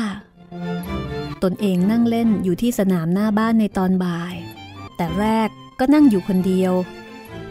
[1.43, 4.35] ตนเองนั่งเล่นอยู่ที่สนามหน้าบ้านในตอนบ่าย
[4.97, 6.73] แต่แรกก็นั่งอยู่คนเดียว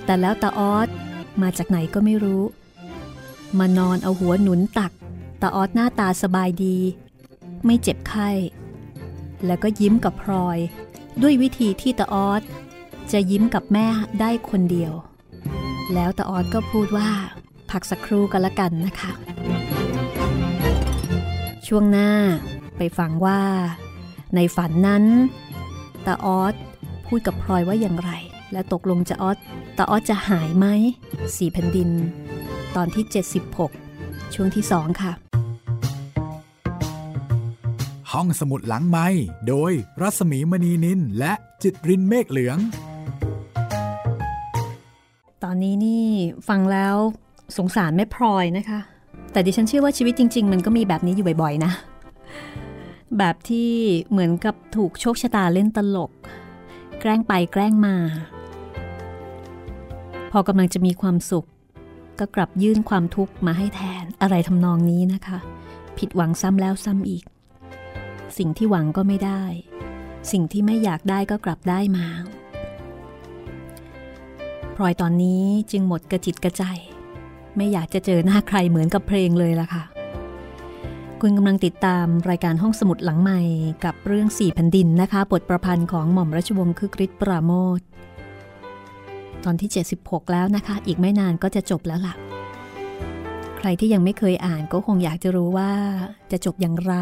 [0.05, 0.89] แต่แล้วตาออส
[1.43, 2.43] มาจากไหนก็ไม่รู้
[3.59, 4.93] มานอนเอาหัวหนุนตัก
[5.43, 6.79] ตาออสหน้าตาสบายดี
[7.65, 8.31] ไม่เจ็บไข้
[9.47, 10.59] แล้วก็ยิ้มกับพลอย
[11.23, 12.43] ด้วยวิธีที่ตาออส
[13.13, 13.87] จะยิ้มกับแม่
[14.21, 14.93] ได้คนเดียว
[15.95, 17.09] แล้วตาออดก็พูดว่า
[17.71, 19.13] พักสักครู่กันละกันนะคะ
[21.67, 22.11] ช่วงหน้า
[22.77, 23.41] ไปฟังว่า
[24.35, 25.05] ในฝันนั้น
[26.07, 26.55] ตาออด
[27.07, 28.11] พูดกับพลอยว่าอย่างไร
[28.53, 29.39] และตกลงจะออด
[29.79, 30.67] ตาออดจะหายไหม
[31.37, 31.91] สี่แผ่นดิน
[32.77, 33.05] ตอนที่
[33.71, 35.13] 76 ช่วงที่สองค่ะ
[38.13, 39.07] ห้องสมุดหลังไม้
[39.49, 42.59] โดยรัสมีมณีนินและจิตรินเมฆเหลือง
[45.45, 46.05] ตอนนี้นี่
[46.49, 46.97] ฟังแล้ว
[47.57, 48.81] สงสารแม่พลอยนะคะ
[49.33, 51.73] แต่ดิฉันเชื่อว่าชีวิตจริง ๆ มันก็มีแบบนี้อยู่บ่อยๆนะ
[53.19, 53.73] แบบที่
[54.11, 56.11] เหมือนกับถูกโชคชะตาเล่นตลก
[57.01, 57.97] แกล้งไปแกล้งมา
[60.31, 61.47] พอกำลังจะมีความสุข
[62.19, 65.39] ก็กลับยื่นความทุกข์มาให้แทนอะไรทำนองนี้นะคะ
[65.99, 67.25] ผิดหวังซ้ำแล้วซ้ำอีก
[68.39, 69.43] สิ่งที่หวังก็ไม่ได้
[70.33, 72.07] สิ่งที่ไม่อยากได้ก็กลับได้มา
[74.77, 76.65] พลอยตอนนี้จึงหมดกระจิตกระใจ
[77.57, 79.85] ไม่อยากจะเจอหน้าใครเหมือนกับเพลงเลยล่ะค่ะ
[81.21, 83.41] คุณกำลังติดตามรายการห้องสมุดหลังใหม่
[83.85, 87.81] กับเรื่องสี่แผ่นดินนะคะ บทประพันธ์ของหม่อมราชวงศ์คึกฤทธิ์ปราโมท
[89.45, 92.15] ตอนที่ 76 แล้วนะคะ อีกไม่นานก็จะจบแล้วล่ะ
[93.59, 95.71] ใครที่ยังไม่เคยอ่านก็คงอยากจะรู้ว่า
[96.31, 96.95] จะจบอย่างไร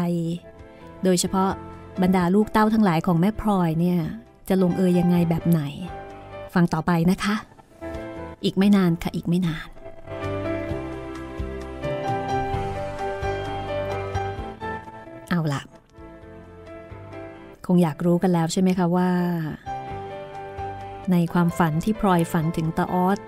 [1.03, 1.51] โดยเฉพาะ
[2.01, 3.99] บรรดาลูกเต้าทั้งหลายของแม่พลอยเนี่ย
[4.49, 5.61] จะลงเอยยังไงแบบไหน
[6.53, 7.35] ฟังต่อไปนะคะ
[8.43, 9.67] อีกไม่นานค่ะอีกไม่นาน
[15.29, 15.61] เอาล่ะ
[17.65, 19.09] คงอยากรู้กันแล้วใช่ไหมคะว่า
[21.11, 23.19] ในความฝันที่พลอยฝันถึงตาออส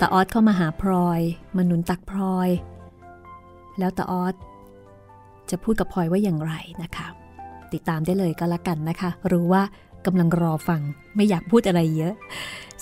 [0.00, 1.20] ตาออสเข้ามาหาพลอย
[1.56, 2.48] มาหนุนตักพลอย
[3.78, 4.34] แล้วตาออส
[5.50, 7.06] จะพูดกับพลอยว่าอย่างไรนะคะ
[7.72, 9.62] ติดตามได้เลยก็แล้วกันนะคะ รู้ว่า
[10.06, 10.80] กำลังรอฟัง
[11.16, 12.14] ไม่อยากพูดอะไรเยอะ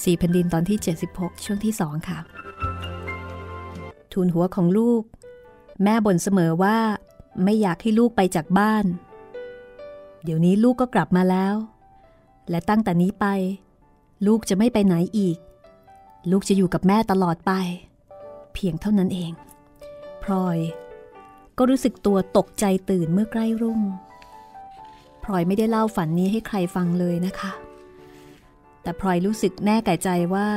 [0.02, 0.78] สี่แผ่นดินตอนที่
[1.10, 2.18] 76 ช่วงที่สองค่ะ
[4.12, 5.02] ทูลหัวของลูก
[5.82, 6.78] แม่บ่นเสมอว่า
[7.44, 8.84] ไม่อยากให้ลูกไปจากบ้าน
[10.24, 11.54] เดี๋ยวนี้ลูกก็กลับมาแล้ว
[12.50, 13.26] และตั้งแต่นี้ไป
[14.26, 15.38] ลูกจะไม่ไปไหนอีก
[16.30, 17.52] ลูกจะอยู่กับแม่ตลอดไป
[18.54, 19.32] เพียงเท่านั้นเอง
[20.22, 20.58] พลอย
[21.58, 23.80] ก็รู้สึกตัวตกใจตื่นเมื่อใกล้รุ่ง
[25.24, 27.52] พลอยไม่ได้เล่าฝันนี้ให้ใครฟังเลยนะคะ
[28.82, 30.48] แต่พลอยรู้สึกแน่แก่ใจว่า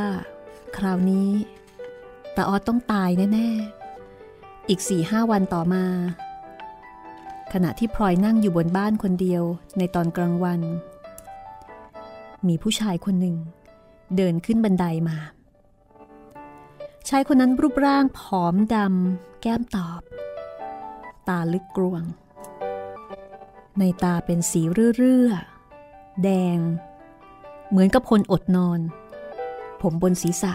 [0.77, 1.29] คราวนี้
[2.35, 5.83] ตาออดต้องตายแน่ๆ อีกสี่ห้าวันต่อมา
[7.53, 9.43] ขณะที่พลอยนั่งอยู่บนบ้านคนเดียว
[9.77, 10.61] ในตอนกลางวัน
[12.47, 13.37] มีผู้ชายคนหนึ่ง
[14.15, 15.17] เดินขึ้นบันไดามา
[17.09, 20.01] ชายคนนั้นรูปร่างผอมดำแก้มตอบ
[21.27, 22.03] ตาลึกกลวง
[23.79, 24.61] ในตาเป็นสี
[24.97, 26.59] เรื่อๆ แดง
[27.69, 28.79] เหมือนกับคนอดนอน
[29.81, 30.53] ผมบนศีรษะ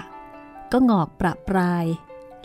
[0.72, 1.86] ก็งอกประปราย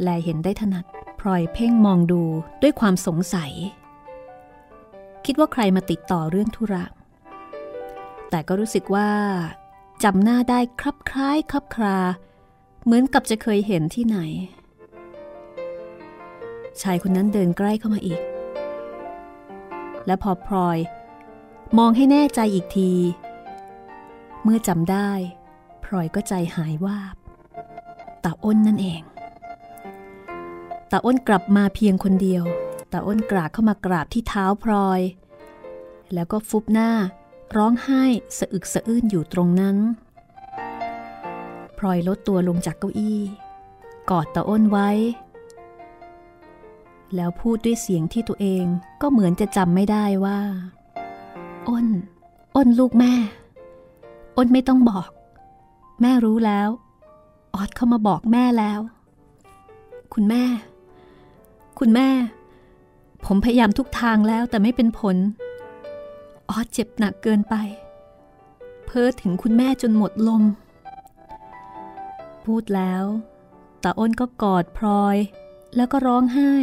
[0.01, 0.85] แลเห็นได้ถนัด
[1.19, 2.23] พลอยเพ่งมองดู
[2.61, 3.51] ด้วยความสงสัย
[5.25, 6.83] คิดว่าใครมาติดต่อเรื่องธุระ
[8.29, 9.09] แต่ก็รู้สึกว่า
[10.03, 11.99] จำหน้าได้คลับคล้ายคลับครา
[12.83, 14.17] เหมือนกับจะเคยเห็นที่ไหน
[16.81, 18.21] ชายคนนั้นเดินใกล้เข้ามาอีก
[20.07, 20.77] และพอพลอย
[21.77, 22.91] มองให้แน่ใจอีกที
[24.43, 25.11] เมื่อจำได้
[25.83, 27.15] พลอยก็ใจหายวาบ
[28.23, 29.01] ตาอ้นนั่นเอง
[30.91, 32.43] ตาอ้นกลับมาเพียงคนเดียว
[32.91, 35.01] ตาอ้นกราบเข้ามากราบที่เท้าพลอย
[36.13, 36.91] แล้วก็ฟุบหน้า
[37.55, 38.03] ร้องไห้
[38.37, 39.77] สะอึกสะอื้นอยู่ตรงนั้น
[41.77, 43.21] พลอยลดตัวลงจากเก้าอี้
[44.09, 44.89] กอดตาอ้นไว้
[47.15, 48.65] แล้วพูดด้วยเสียงที่ตัวเอง
[49.01, 50.39] ก็เหมือนจะจำไม่ได้ว่า
[51.67, 51.87] อ้น
[52.55, 53.13] อ้นลูกแม่
[54.37, 55.09] อ้นไม่ต้องบอก
[56.01, 56.69] แม่รู้แล้ว
[57.55, 58.79] ออดเข้ามาบอกแม่แล้ว
[60.13, 60.43] คุณแม่
[61.79, 62.09] คุณแม่
[63.25, 65.15] ผมพยายามทุกทางแล้วแต่ไม่เป็นผล
[66.49, 67.55] ออดเจ็บหนักเกินไป
[68.85, 70.43] เพ้อถึงคุณแม่จนหมดลม
[72.45, 73.03] พูดแล้ว
[73.83, 75.17] ตาอ้นก็กอดพลอย
[75.75, 76.53] แล้วก็ร้องไห้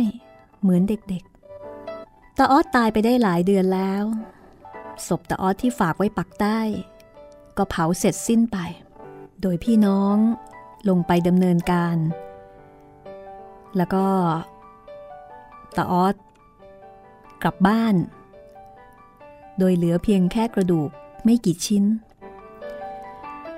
[0.64, 4.04] เหมือนเด็กๆตาออดตายไปได้หลายเดือนแล้ว
[5.06, 6.58] ศพตาออดที่ฝากไว้ปักใต้
[7.56, 8.58] ก็เผาเสร็จสิ้นไป
[9.42, 10.16] โดยพี่น้อง
[10.88, 11.96] ลงไปดำเนินการ
[13.76, 14.06] แล้วก็
[15.76, 16.14] ตาออด
[17.42, 17.94] กลับบ้าน
[19.58, 20.90] โดยเหลือเพียงแค่กระดูก
[21.24, 21.84] ไม่กี่ชิ้น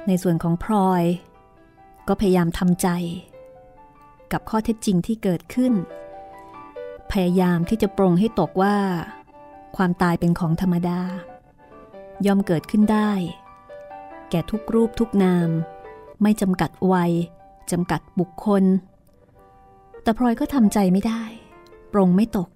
[0.06, 1.04] ในส่วนของพลอย
[2.08, 2.88] ก็พยายามทำใจ
[4.32, 5.72] กับข้อเท็จจริงที่เกิดขึ้น
[7.12, 8.76] พยายามที่จะปรงให้ตกว่า
[9.76, 11.00] ความตายเป็นของธรรมดา
[12.26, 13.10] ย่อมเกิดขึ้นได้
[14.30, 15.48] แก่ทุกรูปทุกนาม
[16.22, 17.12] ไม่จำกัดวัย
[17.70, 18.64] จำกัดบุคคล
[20.02, 21.22] แต่พลอยก็ทำใจไม่ได้
[21.92, 22.48] ปรงไม่ตก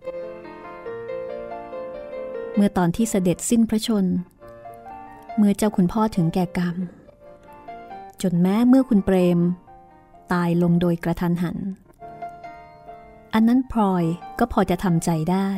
[2.55, 4.05] เมื่อตอนที่เสด็จสิ้นพระชน
[5.37, 6.77] เมื่อเจ้าคุณพ่อถึงแก่กรรม
[8.23, 9.41] จนแม้เมื่อคุณเปรม
[10.33, 11.59] ตายลงโดยกระทันหัน
[13.35, 14.05] อันนั้นพลอย
[14.39, 15.51] ก็พอจะทำใจได้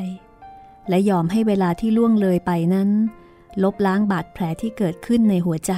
[0.89, 2.91] และยอมให้เวลาที่ล่วงเลยไปนั้น
[3.63, 5.73] ลบล้างบาดแผลที่เกิดขึ้นในหัวใจ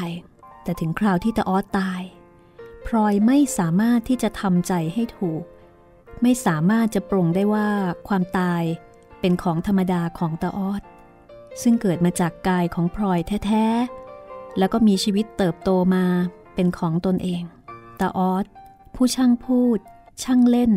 [0.62, 2.02] แต่ถึงคราวที่ตาออสตาย
[2.86, 5.42] พลอยไม่สามารถที่จะทำใจให้ถูก
[6.22, 7.68] ไม่สามารถจะปรงได้ว่า
[8.08, 8.62] ความตาย
[9.20, 10.82] เป็นของธรรมดาของตาออส
[11.62, 16.04] ซึ่งเกิดมาจากกายของพลอยแท้ๆ แล้วก็มีชีวิตเติบโตมา
[16.54, 17.42] เป็นของตนเอง
[18.00, 18.46] ตาออส
[18.94, 19.78] ผู้ช่างพูด
[20.22, 20.72] ช่างเล่น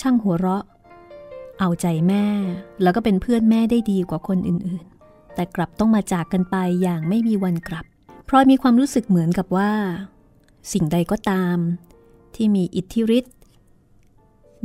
[0.00, 0.64] ช่างหัวเราะ
[1.58, 2.24] เอาใจแม่
[2.82, 7.84] แล้วก็เป็นเพื่อนแม่ได้ดีกว่าคนอื่นๆ แต่กลับต้องมาจากกันไปอย่างไม่มีวันกลับ
[8.28, 9.72] พลอยมีความรู้สึกเหมือนกับว่า
[10.72, 11.56] สิ่งใดก็ตาม
[12.34, 13.34] ที่มีอิทธิฤทธิ์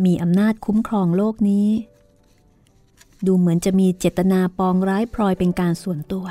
[0.06, 1.68] มีอำนาจคุ้มครองโลกนี้
[3.26, 6.26] ดูเหมือนจะมีเจตนาปองร้ายพลอยเป็นการส่วนตัว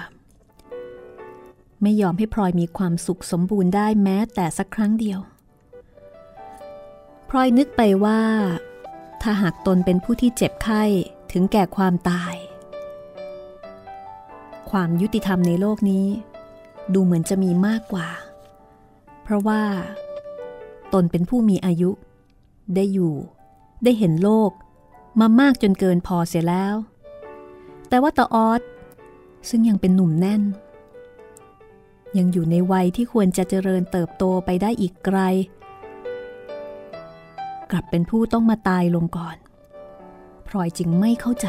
[1.82, 5.20] ไไม่ยอมให้พลอยมีความสุขสมบูรณ์ได้แม้แต่สักครั้งเดียว
[7.28, 8.20] พลอยนึกไปว่า
[9.22, 10.82] ถ้าหากตนเป็นผู้ที่เจ็บไข้
[11.32, 12.34] ถึงแก่ความตาย
[14.70, 16.06] ความยุติธรรมในโลกนี้
[16.94, 18.08] ดูเหมือนจะมีมากกว่า
[19.22, 19.62] เพราะว่า
[20.92, 21.90] ตนเป็นผู้มีอายุ
[22.74, 23.14] ได้อยู่
[23.84, 24.50] ได้เห็นโลก
[25.20, 26.74] มามากจนเกินพอเสียแล้ว
[27.88, 28.62] แต่ว่าตาออส
[29.48, 30.42] ซึ่งยังเป็นหนุ่มแน่น
[32.18, 35.18] ยังอยู่ในวัยที่ควรจะเจริญเติบโตไปได้อีกไกล
[37.70, 39.36] กลับเป็นผู้ต้องมาตายลงก่อน
[40.46, 41.48] พลอยจึงไม่เข้าใจ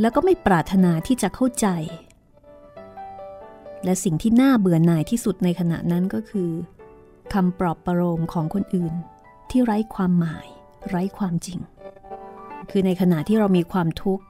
[0.00, 1.68] แล้วก็ไม่ปรารถนาที่จะเข้าใจ
[3.84, 6.50] และสิ่งที่น่าเบื่อหน่ายที่สุดในขณะนั้นก็คือ
[7.32, 8.94] คำปลอบประโลมของคนอื่น
[9.50, 10.46] ที่ไร้ความหมาย
[10.88, 11.58] ไร้ความจริง
[12.70, 14.24] คือในขณะที่เรามีความทุกข์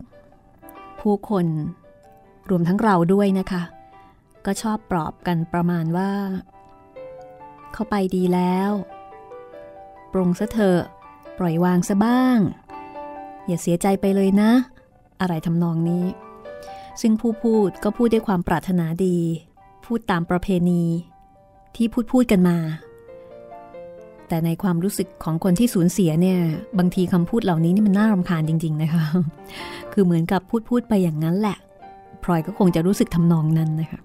[1.01, 1.47] ผู้คน
[2.51, 3.63] รวมทั้งเราด้วยนะคะ
[4.47, 6.11] ก็ชอบปลอบกันประมาณว่า
[7.73, 8.71] เข้าไปดีแล้ว
[10.13, 10.81] ปรงซะเถอะ
[11.39, 12.39] ปล่อยวางซะบ้าง
[13.47, 14.51] อย่าเสียใจไปเลยนะ
[15.21, 16.05] อะไรทำนองนี้
[17.01, 19.17] ซึ่งผู้พูดก็พูดด้วยความปรารถนาดี
[19.85, 20.83] พูดตามประเพณี
[21.77, 22.59] ที่พูดพูดกันมา
[24.29, 26.39] แต่ในความรู้สึกของคนที่สูญเสียเนี่ย
[26.79, 29.05] บางทีคำพูดเหล่านี้นี่มันน่ารำคาญจริง ๆ นะคะ
[29.93, 31.59] คือเหมือนกับพูดพูดไปอย่างนั้นแหละ
[32.23, 34.01] พลอยก็คงจะรู้สึกทำนองนั้นนะคะ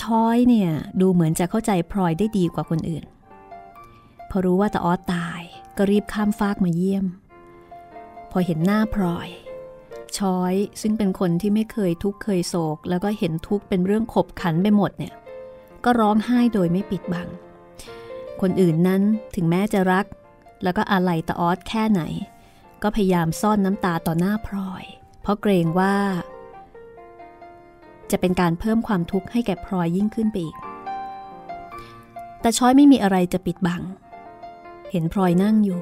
[0.00, 3.04] ช้อยเนี่ยดูเหมือนจะเข้าใจพลอยได้ดีกว่าคนอื่น
[4.30, 5.40] พอรู้ว่าตาออสตาย
[5.76, 7.06] ก็รีบข้ามฟากมาเยี่ยม
[8.30, 9.28] พอเห็นหน้าพลอย
[10.16, 15.14] ช้อยซึ่งเป็นคนที่ไม่เคยทุกข์เคยโศก แล้วก็เห็นทุกข์เป็นเรื่องขบขันไปหมดเนี่ย
[15.84, 17.28] ก็ร้องไห้โดยไม่ปิดบัง
[18.40, 19.02] คนอื่นนั้น
[19.34, 20.06] ถึงแม้จะรัก
[20.62, 22.02] แล้วก็อาลัยตาออสแค่ไหน
[22.82, 24.84] ก็พยายามซ่อนน้ำตาต่อหน้าพลอย
[25.22, 25.94] เพราะเกรงว่า
[28.10, 30.56] จะเป็นการเพิ่มความทุกข์ให้แก่พลอยยิ่งขึ้นไปอีก
[32.40, 33.82] แต่ช้อยไม่มีอะไรจะปิดบัง
[34.90, 35.80] เห็นพลอยนั่งอยู่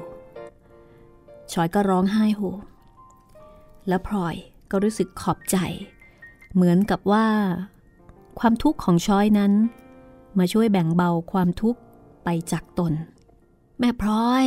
[1.51, 2.41] ชอยก็ร้องไห้โห
[3.87, 4.35] และพลอย
[4.71, 5.57] ก็รู้สึกขอบใจ
[6.53, 7.27] เหมือนกับว่า
[8.39, 9.53] ความทุกข์ของชอยนั้น
[10.37, 11.79] มาช่วยแบ่งเบาความทุกข์
[12.23, 12.93] ไปจากตน
[13.79, 14.45] แม่พลอย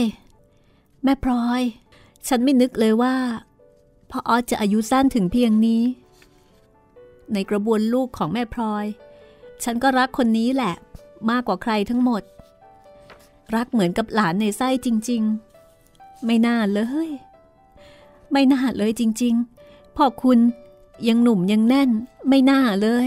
[1.05, 1.63] แม่พลอย
[2.29, 3.15] ฉันไม่นึกเลยว่า
[4.11, 5.83] พ่อออสจะอายุสั้นถึงเพียงนี้
[7.33, 8.85] ในกระบวนลูกของแม่พลอย
[9.65, 10.75] ฉันก็รักคนนี้แหละ
[11.31, 12.23] มากกว่าใครทั้งหมด
[13.55, 15.23] รักเหมือนกับหลานในไส้จริง
[15.75, 17.09] ๆ ไม่น่าเลย
[18.33, 20.39] ไม่น่าเลยจริง ๆ พ่อคุณ
[21.09, 21.91] ยังหนุ่มยังแน่น
[22.29, 23.07] ไม่น่าเลย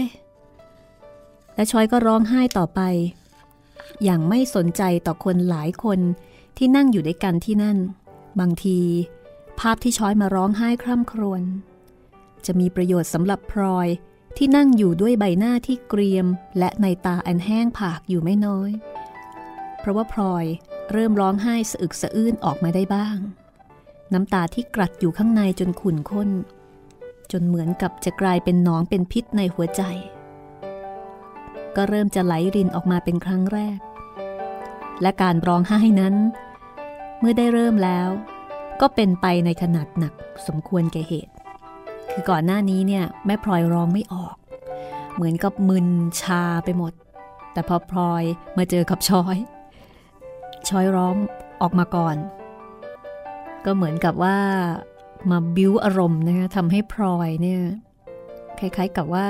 [1.54, 2.80] และชอยก็ร้องไห้ต่อไป
[4.04, 6.00] อย่างไม่สนใจต่อคนหลายคน
[6.56, 7.78] ที่นั่งอยู่ด้วยกันที่นั่น
[8.40, 8.78] บางที
[9.60, 11.42] ภาพที่ช้อยมาร้องไห้คร่ำครวญ
[12.46, 13.88] จะมีประโยชน์สำหรับพลอย
[14.36, 16.26] ที่นั่งอยู่ด้วยใบหน้าที่เกรียม
[16.58, 18.70] และในตาอันแห้งผากอยู่ไม่น้อย
[19.86, 20.44] ราะว่าพลอย
[20.92, 23.18] เริ่มร้องไห้สะอึกสะอื้นออกมาได้บ้าง
[24.12, 26.30] น้ำตาที่กรัดอยู่ข้างในจนขุ่นข้น
[27.32, 29.82] จนเหมือนกับจะกลายเป็นหนองเป็นพิษในหัวใจ
[31.76, 33.78] ก็เริ่มจะไหลรินออกมาเป็นครั้งแรก
[35.02, 36.14] และการร้องไห้นั้น
[37.18, 38.08] เมื่อได้เริ่มแล้ว
[38.80, 40.14] ก็เป็นไปในขนาดหนัก
[40.46, 41.32] สมควรแก่เหตุ
[42.10, 44.36] คือก่อนหน้านี้เนี่ยแม่พลอยร้องไม่ออก
[45.14, 45.88] เหมือนกับมึน
[46.20, 46.92] ชาไปหมด
[47.52, 48.24] แต่พอพลอย
[48.58, 49.36] มาเจอกับชอย
[50.68, 51.14] ช้อยร้อง
[51.62, 52.16] ออกมาก่อน
[53.64, 54.38] ก็เหมือนกับว่า
[55.30, 57.62] มาบิ้วอารมณ์นะคะทำให้พลอยเนี่ย
[58.58, 59.26] คล้ายๆกับว่า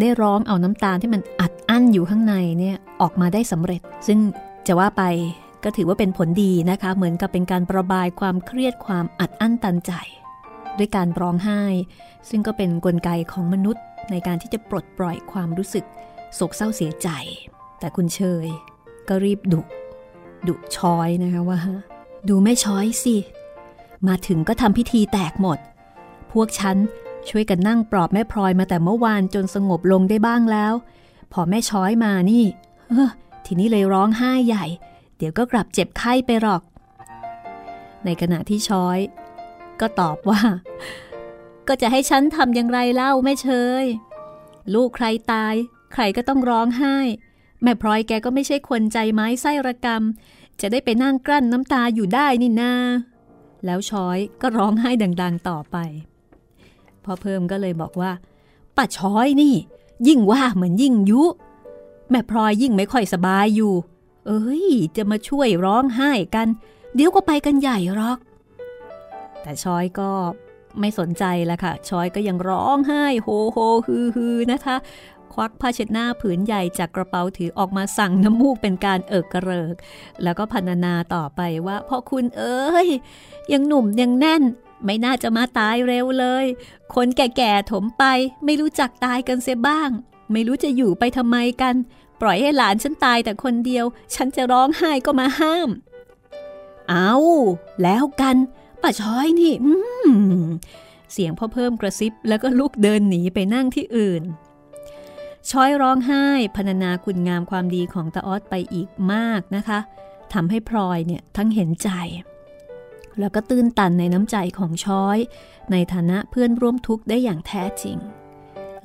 [0.00, 4.18] ได้ร้องเอาน้ำตาที่มันอัดอั้นอยู่ข้างในเนี่ยออกมาได้สำเร็จ ซึ่ง
[4.66, 5.02] จะว่าไป
[5.64, 9.92] ก็ถือว่าเป็นผลดีนะคะ เหมือนกับเป็นการประบายความเครียดความอัดอั้นตันใจ
[10.78, 11.62] ด้วยการร้องไห้
[12.28, 15.84] ซึ่งก็เป็นนกลไกของมนุษย์ ในการที่จะปลดปล่อยความรู้สึก
[16.34, 17.08] โศกเศร้าเสียใจ
[17.78, 18.46] แต่คุณเชย
[19.08, 19.60] ก็รีบดุ
[20.48, 21.58] ดุช้อยนะคะว่า
[22.28, 23.16] ดูไม่ช้อยสิ
[24.08, 25.58] มาถึงก็ทำพิธีแตกหมด
[26.32, 26.76] พวกฉัน
[27.28, 30.74] ช่วยกันนั่งปลอบแม่พลอยมาแต่เมื่อวานจนสงบลงได้บ้างแล้ว
[31.32, 32.44] พอแม่ช้อยมานี่
[32.88, 33.10] เออ
[33.46, 34.66] ทีนี้เลยร้องไห้ใหญ่
[35.16, 36.62] เดี๋ยวก็กลับเจ็บไข้ไปหรอก
[38.04, 38.98] ในขณะที่ช้อย
[39.80, 40.40] ก็ตอบว่า
[41.68, 43.48] ก็จะให้ฉันทำอย่างไรเล่าแม่เช
[43.82, 43.84] ย
[44.74, 45.54] ลูกใครตาย
[45.92, 46.96] ใครก็ต้องร้องไห้
[47.62, 50.02] แม่พลอยแกก็ไม่ใช่คนใจไม้ไส้ระกรรม
[50.60, 52.72] จะได้ไปนั่งกลั้นน้ำตาอยู่ได้นี่นา
[53.64, 54.90] แล้วช้อยก็ร้องไห้
[55.22, 55.76] ดัง ๆต่อไป
[57.04, 58.12] พอเพิ่มก็เลยบอกว่า
[58.76, 59.54] ป้าช้อยนี่
[60.08, 61.22] ยิ่งว่าเหมือนยิ่งยุ
[62.10, 63.74] แม่พลอยยิ่งไม่ค่อยสบายอยู่
[64.26, 66.48] เอ้ย จะมาช่วยร้องไห้กัน
[66.94, 68.18] เดี๋ยวก็ไปกันใหญ่หรอก
[69.42, 70.10] แต่ช้อยก็
[70.80, 74.76] ไม่สนใจแล้วค่ะ ช้อยก็ยังร้องไห้ โฮโฮฮือฮือนะคะ
[75.34, 79.74] ควักผ้าเช็ดหน้าผืนใหญ่จากกระเป๋าถือออกมาสั่งน้ำมูกเป็นการเอิกกระเริก
[80.22, 82.88] แล้วก็พรรณนาต่อไปว่าพ่อคุณเอ้ย
[83.52, 84.42] ยังหนุ่มยังแน่น
[84.84, 86.44] ไม่น่าจะมาตายเร็วเลย
[86.94, 88.04] คนแก่ๆถมไป
[88.44, 89.90] ไม่รู้จักตายกันเสียบ้าง
[90.32, 91.74] ไม่รู้จะอยู่ไปทำไมกัน
[92.20, 95.68] ปล่อยให้หลานฉันตายแต่คนเดียว ฉันจะร้องไห้ก็มาห้าม
[96.88, 97.14] เอา
[97.82, 98.36] แล้วกัน
[98.82, 99.72] ป้าช้อยนี่ อื
[100.42, 100.42] ม
[101.12, 104.22] เสียงพ่อเพิ่มกระซิบแล้วก็ลุกเดินหนีไปนั่งที่อื่น
[105.50, 106.26] ช้อยร้องไห้
[106.56, 109.78] พรรณนาคุณงามความดีของตาออดไปอีกมากนะคะ
[110.32, 111.90] ทำให้พลอยเนี่ยทั้งเห็นใจ
[113.18, 115.18] แล้วก็ตื้นตันในน้ำใจของช้อย
[115.70, 117.98] ในฐานะเพื่อนร่วมทุกข์ได้อย่างแท้จริง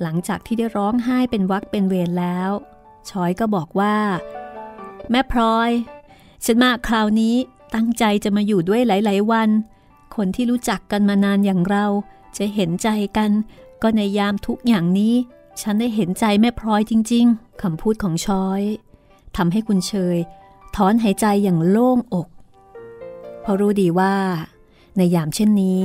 [0.02, 2.50] หลังจากที่ได้ร้องไห้เป็นวักเป็นเวรแล้ว
[3.10, 3.96] ช้อยก็บอกว่า
[5.10, 5.70] แม่พลอย
[6.44, 7.34] ฉันมาคราวนี้
[7.74, 9.50] ตั้งใจจะมาอยู่ด้วยหลาย ๆ วัน
[10.16, 11.86] คนที่รู้จักกันมานานอย่างเรา
[12.36, 13.30] จะเห็นใจกัน
[13.82, 15.14] ก็ในยามทุกอย่างนี้
[15.60, 18.62] ฉันได้เห็นใจแม่พลอยจริง ๆคำพูดของช้อย
[19.36, 20.18] ทำให้คุณเชย
[20.76, 22.28] ถอนหายใจอย่างโล่งอก
[23.40, 24.14] เพราะรู้ดีว่า
[24.96, 25.82] ในยามเช่นนี้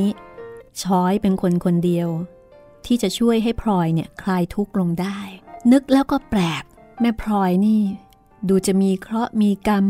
[0.81, 2.09] ช้อยเป็นคนคนเดียว
[2.85, 5.19] ที่จะช่วยให้พลอยเนี่ยคลายทุกข์ลงได้
[5.71, 6.63] นึกแล้วก็แปลก
[7.01, 7.81] แม่พลอยนี่
[8.49, 9.85] ดูจะมีเคราะห์มีกรรม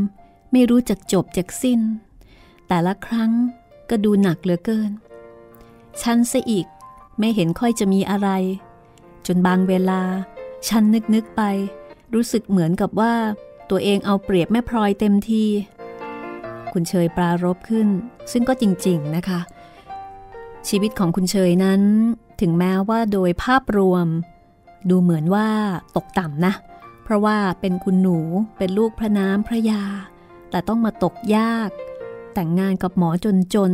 [0.52, 1.80] ไม่รู้จักจบจากสิ้น
[2.68, 3.32] แต่ละครั้ง
[3.90, 4.92] ก็ดูหนักเหลือเกิน
[6.02, 6.68] ฉันซะอีก
[7.20, 8.30] ไม่เห็นค่อยจะมีอะไร
[9.28, 10.02] จนบางเวลา
[10.68, 11.42] ฉันนึกนึกไป
[12.14, 13.14] รู้สึกเหมือนกับว่า
[13.70, 15.44] ตัวเองเอาเปรียบแม่พลอยเต็มที
[16.74, 17.88] คุณเชยปรารบขึ้น
[18.32, 19.40] ซึ่งก็จริงๆนะคะ
[20.68, 21.82] ชีวิตของคุณเชยนั้น
[22.42, 24.08] ถึงแม้ว่าโดยภาพรวม
[24.90, 25.48] ดูเหมือนว่า
[25.96, 26.54] ตกต่ำนะ
[27.04, 28.18] เพราะว่าเป็นคุณหนู
[28.58, 29.84] เป็นลูกพระน้ำพระยา
[30.50, 31.70] แต่ต้องมาตกยาก
[32.34, 33.72] แต่งงานกับหมอจนจน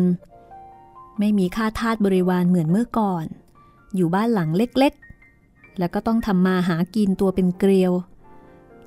[1.19, 3.25] ไม่มีค่าทาสบริวารเหมือนเมื่อก่อน
[3.95, 4.93] อยู่บ้านหลังเล็ก
[5.79, 7.93] แล้วก็ต้องทำมาหากินตัวเป็นเกลียว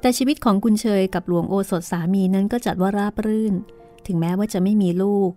[0.00, 3.54] แต่ชีวิตของคุณเชยกับหลวงโอสถสามีนั้นก็จัดว่าราบรื่น
[4.06, 5.30] ถึงแม้ว่าจะไม่มีลูก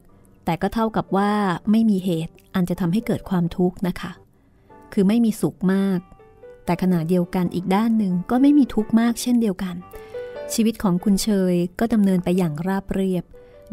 [0.45, 1.31] แต่ก็เท่ากับว่า
[1.71, 4.11] ไม่มีเหตุอันจะทำให้เกิดความทุกข์นะคะ
[4.93, 5.99] คือไม่มีสุขมาก
[6.65, 9.75] แต่ขณะเดียวกันอีกด้านหนึ่งก็ไม่มีทุกข์มากเช่นเดียวกัน
[10.53, 13.23] ชีวิตของคุณเชยก็ดำเนินไปอย่างราบเรียบ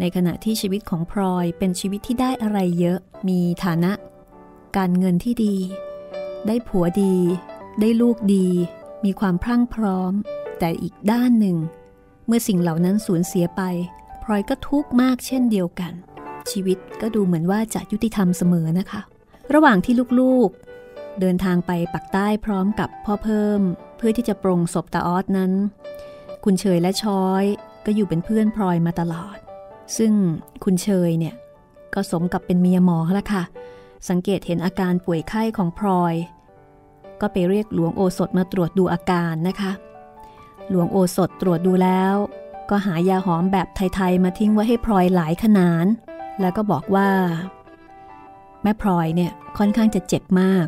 [0.00, 3.92] ในขณะที่ชีวิตของพลอยเป็นชีวิตที่ได้อะไรเยอะ มีฐานะ
[4.76, 5.56] การเงินที่ดี
[6.46, 7.14] ได้ผัวดี
[7.80, 8.48] ได้ลูกดี
[9.04, 10.12] มีความพรั่งพร้อม
[10.58, 11.56] แต่อีกด้านหนึ่ง
[12.26, 13.62] เมื่อสิ่งเหล่านั้นสูญเสียไป
[14.22, 15.92] พลอยก็ทุกข์มากเช่นเดียวกัน
[16.50, 19.00] ชีวิตก็ดูเหมือนว่าจะยุติธรรมเสมอนะคะ
[19.54, 23.60] ระหว่างที่ลูกๆ เดินทางไปปักใต้พร้อมกับพ่อเพิ่ม
[23.96, 25.52] เพื่อที่จะปรงศพตาออสนั้น
[26.44, 27.44] คุณเฉยและช้อย
[27.86, 29.36] ก็อยู่เป็นเพื่อนพลอยมาตลอด
[29.96, 30.12] ซึ่ง
[30.64, 31.34] คุณเชยเนี่ย
[31.94, 33.42] ก็สมกับเป็นเมียหมอแล้วค่ะ
[34.08, 36.14] สังเกตเห็นอาการป่วยไข้ของพลอย
[37.22, 39.72] ก็ไปเรียกหลวงโอสถมาตรวจดูอาการนะคะ
[40.70, 42.14] หลวงโอสถตรวจดูแล้ว
[42.70, 45.86] ก็หายาหอมแบบไทยๆมาทิ้งไว้ให้พลอยหลายขนาน
[46.40, 47.08] แล้วก็บอกว่า
[48.62, 50.66] แม่พลอยเนี่ยค่อนข้างจะเจ็บมาก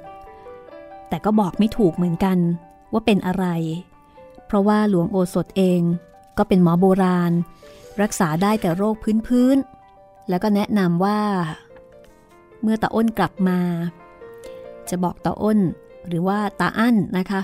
[1.08, 2.38] แต่ก็บอกไม่ถูกเหมือนกัน
[2.92, 3.46] ว่าเป็นอะไร
[4.46, 5.80] เพราะว่าหลวงโอสถเอง
[6.38, 7.32] ก็เป็นหมอโบราณ
[8.02, 8.94] รักษาได้แต่โรค
[9.26, 11.20] พื้นๆแล้วก็แนะนำว่า
[12.62, 13.58] เมื่อตาอ้นกลับมา
[14.88, 15.58] จะบอกตาอ้น
[16.08, 17.42] หรือว่าตาอั้นนะคะ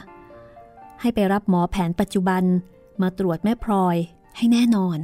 [1.01, 2.43] ให้ไปรับหมอแผนปัจจุบัน
[3.03, 3.97] มาตรวจแม่พลอย
[4.37, 4.99] ให้แน่นอน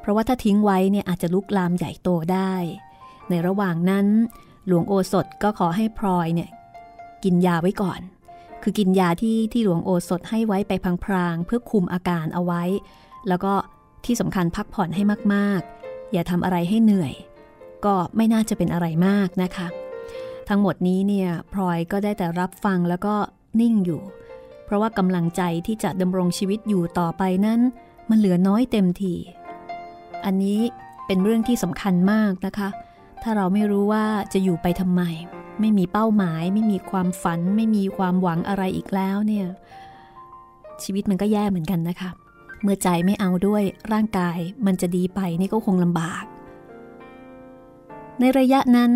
[0.00, 2.54] เพราะว่าถ้าทิ้งไว้เนี่ยอาจจะลุกลามใหญ่โตได้
[3.28, 4.06] ในระหว่างนั้น
[4.66, 6.50] หลวงโอสถก็ขอให้พลอยเนี่ย
[7.24, 8.00] กินยาไว้ก่อน
[8.62, 10.72] คือกินยาที่ที่หลวงโอสถให้ไว้ไป
[11.04, 12.62] พลางๆเพื่อคุมอาการเอาไว้
[13.28, 13.52] แล้วก็
[14.04, 15.02] ที่สำคัญพักผ่อนให้
[15.34, 17.14] มากๆ อย่าทำอะไรให้เหนื่อย
[17.84, 19.66] ก็ไม่น่าจะเป็นอะไรมากนะคะ
[20.48, 23.14] ทั้งหมดนี้เนี่ยพลอยก็ได้แต่รับฟังแล้วก็
[23.60, 24.02] นิ่งอยู่
[24.64, 27.60] เพราะว่ากำลังใจที่จะดำรงชีวิตอยู่ต่อไปนั้น
[28.10, 29.14] มันเหลือน้อยเต็มที
[30.24, 30.60] อันนี้
[31.06, 32.68] เป็นเรื่องที่สำคัญมากนะคะ
[33.22, 35.02] ถ้าเราไม่รู้ว่าจะอยู่ไปทำไม
[35.60, 39.46] ไม่มีเป้าหมาย ไม่มีความฝัน ไม่มีความหวังอะไรอีกแล้วเนี่ย
[40.82, 42.10] ชีวิตมันก็แย่เหมือนกันนะคะ
[42.62, 46.24] เมื่อใจไม่เอาด้วยร่างกายมันจะดีไปนี่ก็คงลำบาก
[48.20, 48.90] ในระยะนั้น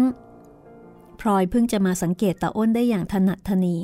[1.20, 3.76] พลอยเพิ่งจะมาสังเกตตาอ้นได้อย่างถนัดทนี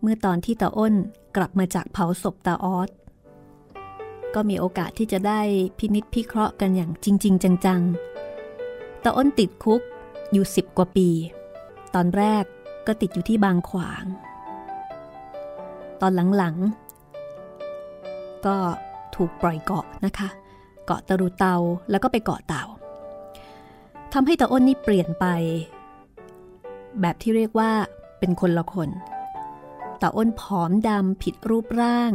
[0.00, 0.94] เมื่อตอนที่ตาอ้น
[1.36, 2.90] กลับมาจากเผาศพตาออส
[4.34, 5.40] ก็มีโอกาสที่จะได้
[5.78, 9.82] พินิษพิเคราะห์กันอย่างจริง ๆ จังๆตาอ้นติดคุก
[10.32, 11.08] อยู่สิบกว่าปี
[11.94, 12.44] ตอนแรก
[12.86, 14.04] ก็ติดอยู่ที่บางขวาง
[16.00, 18.56] ตอนหลังๆ ก็
[19.14, 20.28] ถูกปล่อยเกาะนะคะ
[20.86, 21.56] เกาะตะรุเตา
[21.90, 22.64] แล้วก็ไปเกาะเต่า
[24.12, 25.26] ทำให้ตาอ้นนี่เปลี่ยนไป
[27.00, 27.70] แบบที่เรียกว่า
[28.18, 28.90] เป็นคนละคน
[30.00, 32.12] ตาอ้นผอมดำผิดรูปร่าง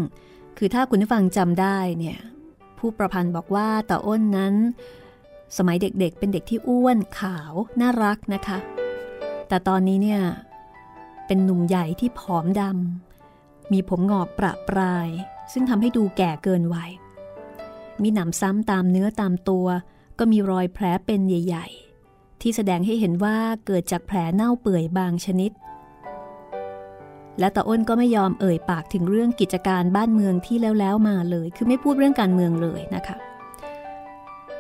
[0.58, 2.20] คือถ้าคุณผู้ฟังจำได้เนี่ย
[2.78, 4.56] ผู้ประพันธ์บอกว่าตาอ้นนั้น
[5.58, 8.58] สมัยเด็กๆ เป็นเด็กที่อ้วนขาวน่ารักนะคะ
[9.48, 10.22] แต่ตอนนี้เนี่ย
[11.28, 15.10] เป็นหนุ่มใหญ่ที่ผอมดำมีผมงอกประปราย
[15.54, 16.92] ซึ่งทำให้ดูแก่เกินวัย
[18.02, 19.68] มีหนำซ้ำตามเนื้อตามตัว
[20.20, 21.68] ก็มีรอยแผลเป็นใหญ่
[22.44, 25.52] ที่แสดงให้เห็นว่าเกิดจากแผลเน่าเปื่อยบางชนิด
[27.40, 33.18] และตาอ้นก็ไม่ยอมเอ่ยปากถึงเรื่องกิจการบ้านเมืองที่แล้วๆมาเลย คือไม่พูดเรื่องการเมืองเลยนะคะ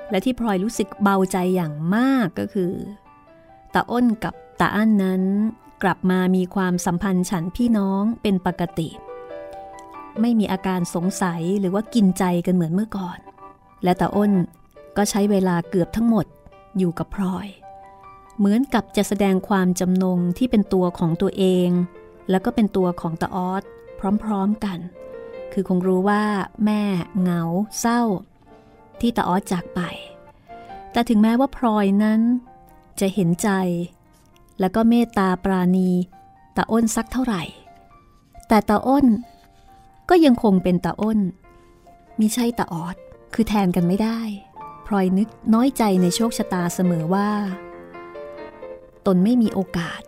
[0.09, 2.73] และที่พลอยรู้สึกเบาใจอย่างมากก็คือ
[3.73, 5.23] ตาอ้นกับตาอั้นนั้น
[5.83, 8.89] กลับมามีความสัมพันธ์ฉันพี่น้องเป็นปกติ
[10.21, 13.19] ไม่มีอาการสงสัยหรือว่ากินใจกันเหมือนเมื่อก่อน
[13.83, 14.31] และตาอ้น
[14.97, 16.25] ก็ใช้เวลาเกือบทั้งหมด
[16.77, 17.47] อยู่กับพลอย
[18.37, 21.69] เหมือนกับจะแสดงความจำนงที่เป็นตัวของตัวเอง
[22.29, 23.63] แล้วก็เป็นตัวของตาออส
[24.23, 24.79] พร้อมๆกัน
[25.53, 26.23] คือคงรู้ว่า
[26.65, 26.81] แม่
[27.19, 27.41] เหงา
[27.79, 28.01] เศร้า
[29.01, 29.81] ที่ตาออสจากไป
[30.91, 32.21] แต่ถึงแม้ว่าพลอยนั้น
[32.99, 33.49] จะเห็นใจ
[34.59, 35.89] แล้วก็เมตตาปราณี
[36.57, 37.43] ตาอ้นสักเท่าไหร่
[38.47, 39.05] แต่ตาอ้น
[40.09, 41.19] ก็ยังคงเป็นตาอ้น
[42.19, 42.97] มิใช่ตาออด
[43.33, 44.19] คือแทนกันไม่ได้
[44.87, 47.29] พลอยนึกน้อยใจในโชคชะตาเสมอว่า
[49.05, 50.01] ตนไม่มีโอกาส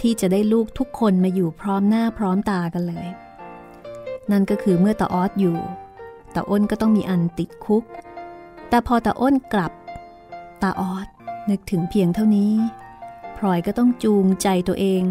[0.00, 3.08] ที่จะได้ลูกทุกคนมาอยู่พร้อมหน้าพร้อมตากันเลย
[4.30, 5.56] นั่นก็คือเมื่อตาออดอยู่
[6.34, 7.84] ตาอ้นก็ต้องมีอันติดคุก
[8.68, 9.72] แต่พอตาอ้นกลับ
[10.62, 11.06] ตาออด
[11.50, 12.52] นึกถึงเพียงเท่านี้
[13.36, 15.02] พลอยก็ต้องจูงใจตัวเอง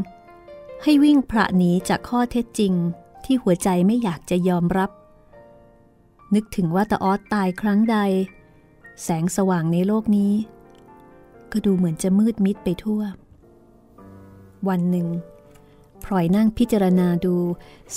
[0.84, 2.74] ให้วิ่งพระหนีจากข้อเท็จจริง
[3.26, 4.90] ที่หัวใจไม่อยากจะยอมรับ
[6.36, 7.98] นึกถึงว่าตาออสตายครั้งใด
[9.04, 10.34] แสงสว่างในโลกนี้
[11.52, 13.02] ก็ดูเหมือนจะมืดมิดไปทั่ว
[14.68, 15.08] วันหนึ่ง
[16.04, 17.36] พลอยนั่งพิจารณาดู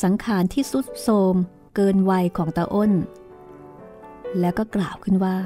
[0.02, 1.34] สังขารที่สุดโทม
[1.74, 2.92] เกินวัยของตาอ้น
[4.40, 5.36] แล้วก็กล่าวขึ้นว่า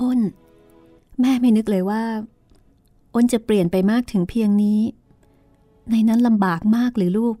[0.00, 0.20] อ้น
[1.20, 2.02] แม่ไม่นึกเลยว่า
[3.14, 4.80] อ้นจะเปลี่ยนไปมากถึงเพียงนี้
[5.90, 7.36] ในนั้นลำบากมากหรือลูก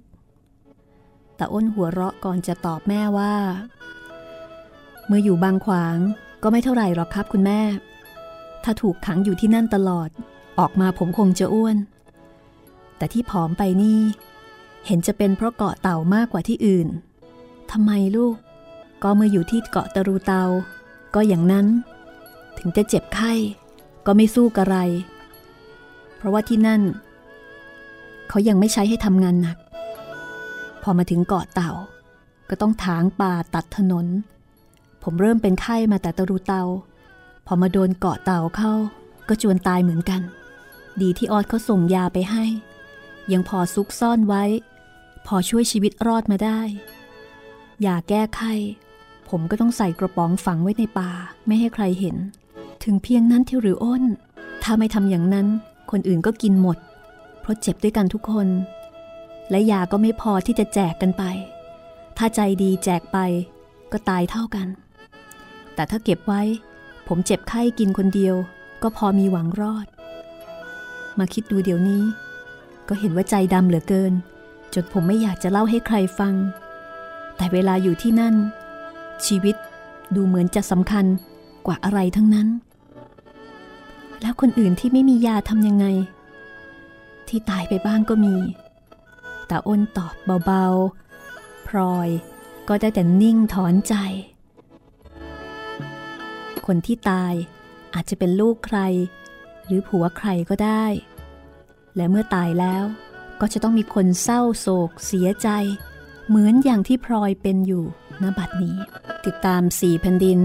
[1.38, 3.34] ต่อ้นหัวเราะก่อนจะตอบแม่ว่า
[5.06, 5.96] เมื่ออยู่บางขวาง
[6.42, 7.60] ก็ไม่เท่าไหร่หรอกครับคุณแม่
[8.68, 10.08] ถ้าถูกขังอยู่ที่นั่นตลอด
[10.58, 11.76] ออกมาผมคงจะอ้วน
[12.96, 14.00] แต่ที่ผอมไปนี่
[14.86, 16.88] เห็นจะเป็นเพราะเกาะเต่ามากกว่าที่อื่น
[17.70, 18.36] ทำไมลูก
[19.02, 20.42] ก็เมื่ออยู่ที่เกาะตะรูเตา
[21.14, 21.66] ก็อย่างนั้น
[22.58, 23.32] ถึงจะเจ็บไข้
[24.06, 24.76] ก็ไม่สู้กระไร
[26.16, 26.82] เพราะว่าที่นั่น
[28.28, 29.56] เขายังไม่ใช้ให้ทำงานหนัก
[30.82, 31.72] พอมาถึงเกาะเต่า
[32.50, 34.06] ก็ต้องถางป่าตัดถนน
[35.02, 36.62] ผมเริ่มเป็นไข้มาแต่ตะรูเตา
[37.46, 38.72] พอมาโดนเกาะเต่าเข้า
[39.28, 40.22] ก็จวนตายเหมือนกัน
[41.02, 42.44] ดีที่ออดเขาส่งยาไปให้
[43.32, 44.44] ยังพอซุกซ่อนไว้
[45.26, 46.60] พอช่วยชีวิตรอดมาได้
[47.86, 48.52] ยาแก้ไข้
[49.28, 51.10] ผมก็ต้องใส่กระป๋องฝังไว้ในป่า
[51.46, 52.16] ไม่ให้ใครเห็น
[52.84, 54.04] ถึงเพียงนั้นที่หรืออ้น
[54.62, 55.46] ถ้าไม่ทำอย่างนั้น
[55.90, 56.78] คนอื่นก็กินหมด
[57.40, 58.48] เพราะเจ็บด้วยกันทุกคน
[59.50, 61.22] และยาก็ไม่พอที่จะแจกกันไป
[62.16, 63.18] ถ้าใจดีแจกไป
[63.92, 64.68] ก็ตายเท่ากัน
[65.74, 66.42] แต่ถ้าเก็บไว้
[67.06, 68.34] ผมเจ็บไข้กินคนเดียว
[68.82, 69.86] ก็พอมีหวังรอด
[71.18, 72.02] มาคิดดูเดี๋ยวนี้
[72.88, 74.12] ก็เห็นว่าใจดำเหลือเกิน
[74.74, 76.34] จนผมไม่อยากจะเล่าให้ใครฟัง
[77.36, 78.34] แต่เวลาอยู่ที่นั่น
[79.26, 79.56] ชีวิต
[80.14, 81.04] ดูเหมือนจะสำคัญ
[81.66, 82.48] กว่าอะไรทั้งนั้น
[84.20, 85.86] แล้วคนอื่นที่ไม่มียาทำยังไง
[87.28, 88.34] ที่ตายไปบ้างก็มี
[89.46, 90.14] แต่อ้นตอบ
[90.46, 92.08] เบาๆ พลอย
[92.68, 93.94] ก็ได้แต่นิ่งถอนใจ
[96.66, 97.32] คนที่ตาย
[97.94, 98.78] อาจจะเป็นลูกใคร
[99.66, 100.84] หรือผัวใครก็ได้
[101.96, 102.84] และเมื่อตายแล้ว
[103.40, 105.48] ก็จะต้องมีคนเศร้าโศก เสียใจ
[106.28, 107.84] เหมือนอย่างที่พลอยเป็นอยู่
[108.22, 108.76] ณบัดนี้
[109.26, 110.40] ติดตามสี่แผ่นดิน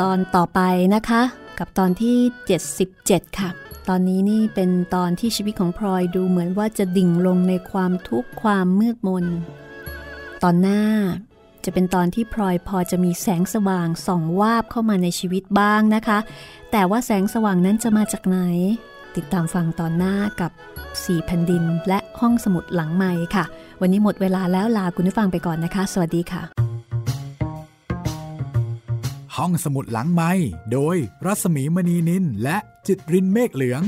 [0.00, 0.60] ตอนต่อไป
[0.94, 1.22] นะคะ
[1.58, 2.16] กับตอนที่
[2.78, 3.50] 77 ค่ะ
[3.88, 9.24] ตอนนี้นี่เป็นตอนที่ชีวิตของพลอยดูเหมือนว่าจะดิ่งลงในความทุกข์ความมืดมน
[10.42, 10.82] ตอนหน้า
[11.64, 16.18] จะเป็นตอนที่พลอยพอจะมีแสงสว่างส่องวาบเข้ามาในชีวิตบ้างนะคะ
[16.72, 18.38] แต่ว่าแสงสว่างนั้นจะมาจากไหน
[19.16, 20.50] ติดตามฟังตอนหน้ากับ
[21.04, 23.44] สี่แผ่นดินและห้องสมุดหลังใหม่ค่ะ
[23.80, 26.42] วันนี้หมดเวลาแล้วลาคุณผู้ฟังไปก่อนนะคะ สวัสดีค่ะ
[29.36, 30.32] ห้องสมุดหลังไม้
[30.72, 30.96] โดย
[31.26, 32.56] รัสมีมณีนินและ
[32.86, 33.82] จิตรินเมฆเหลือง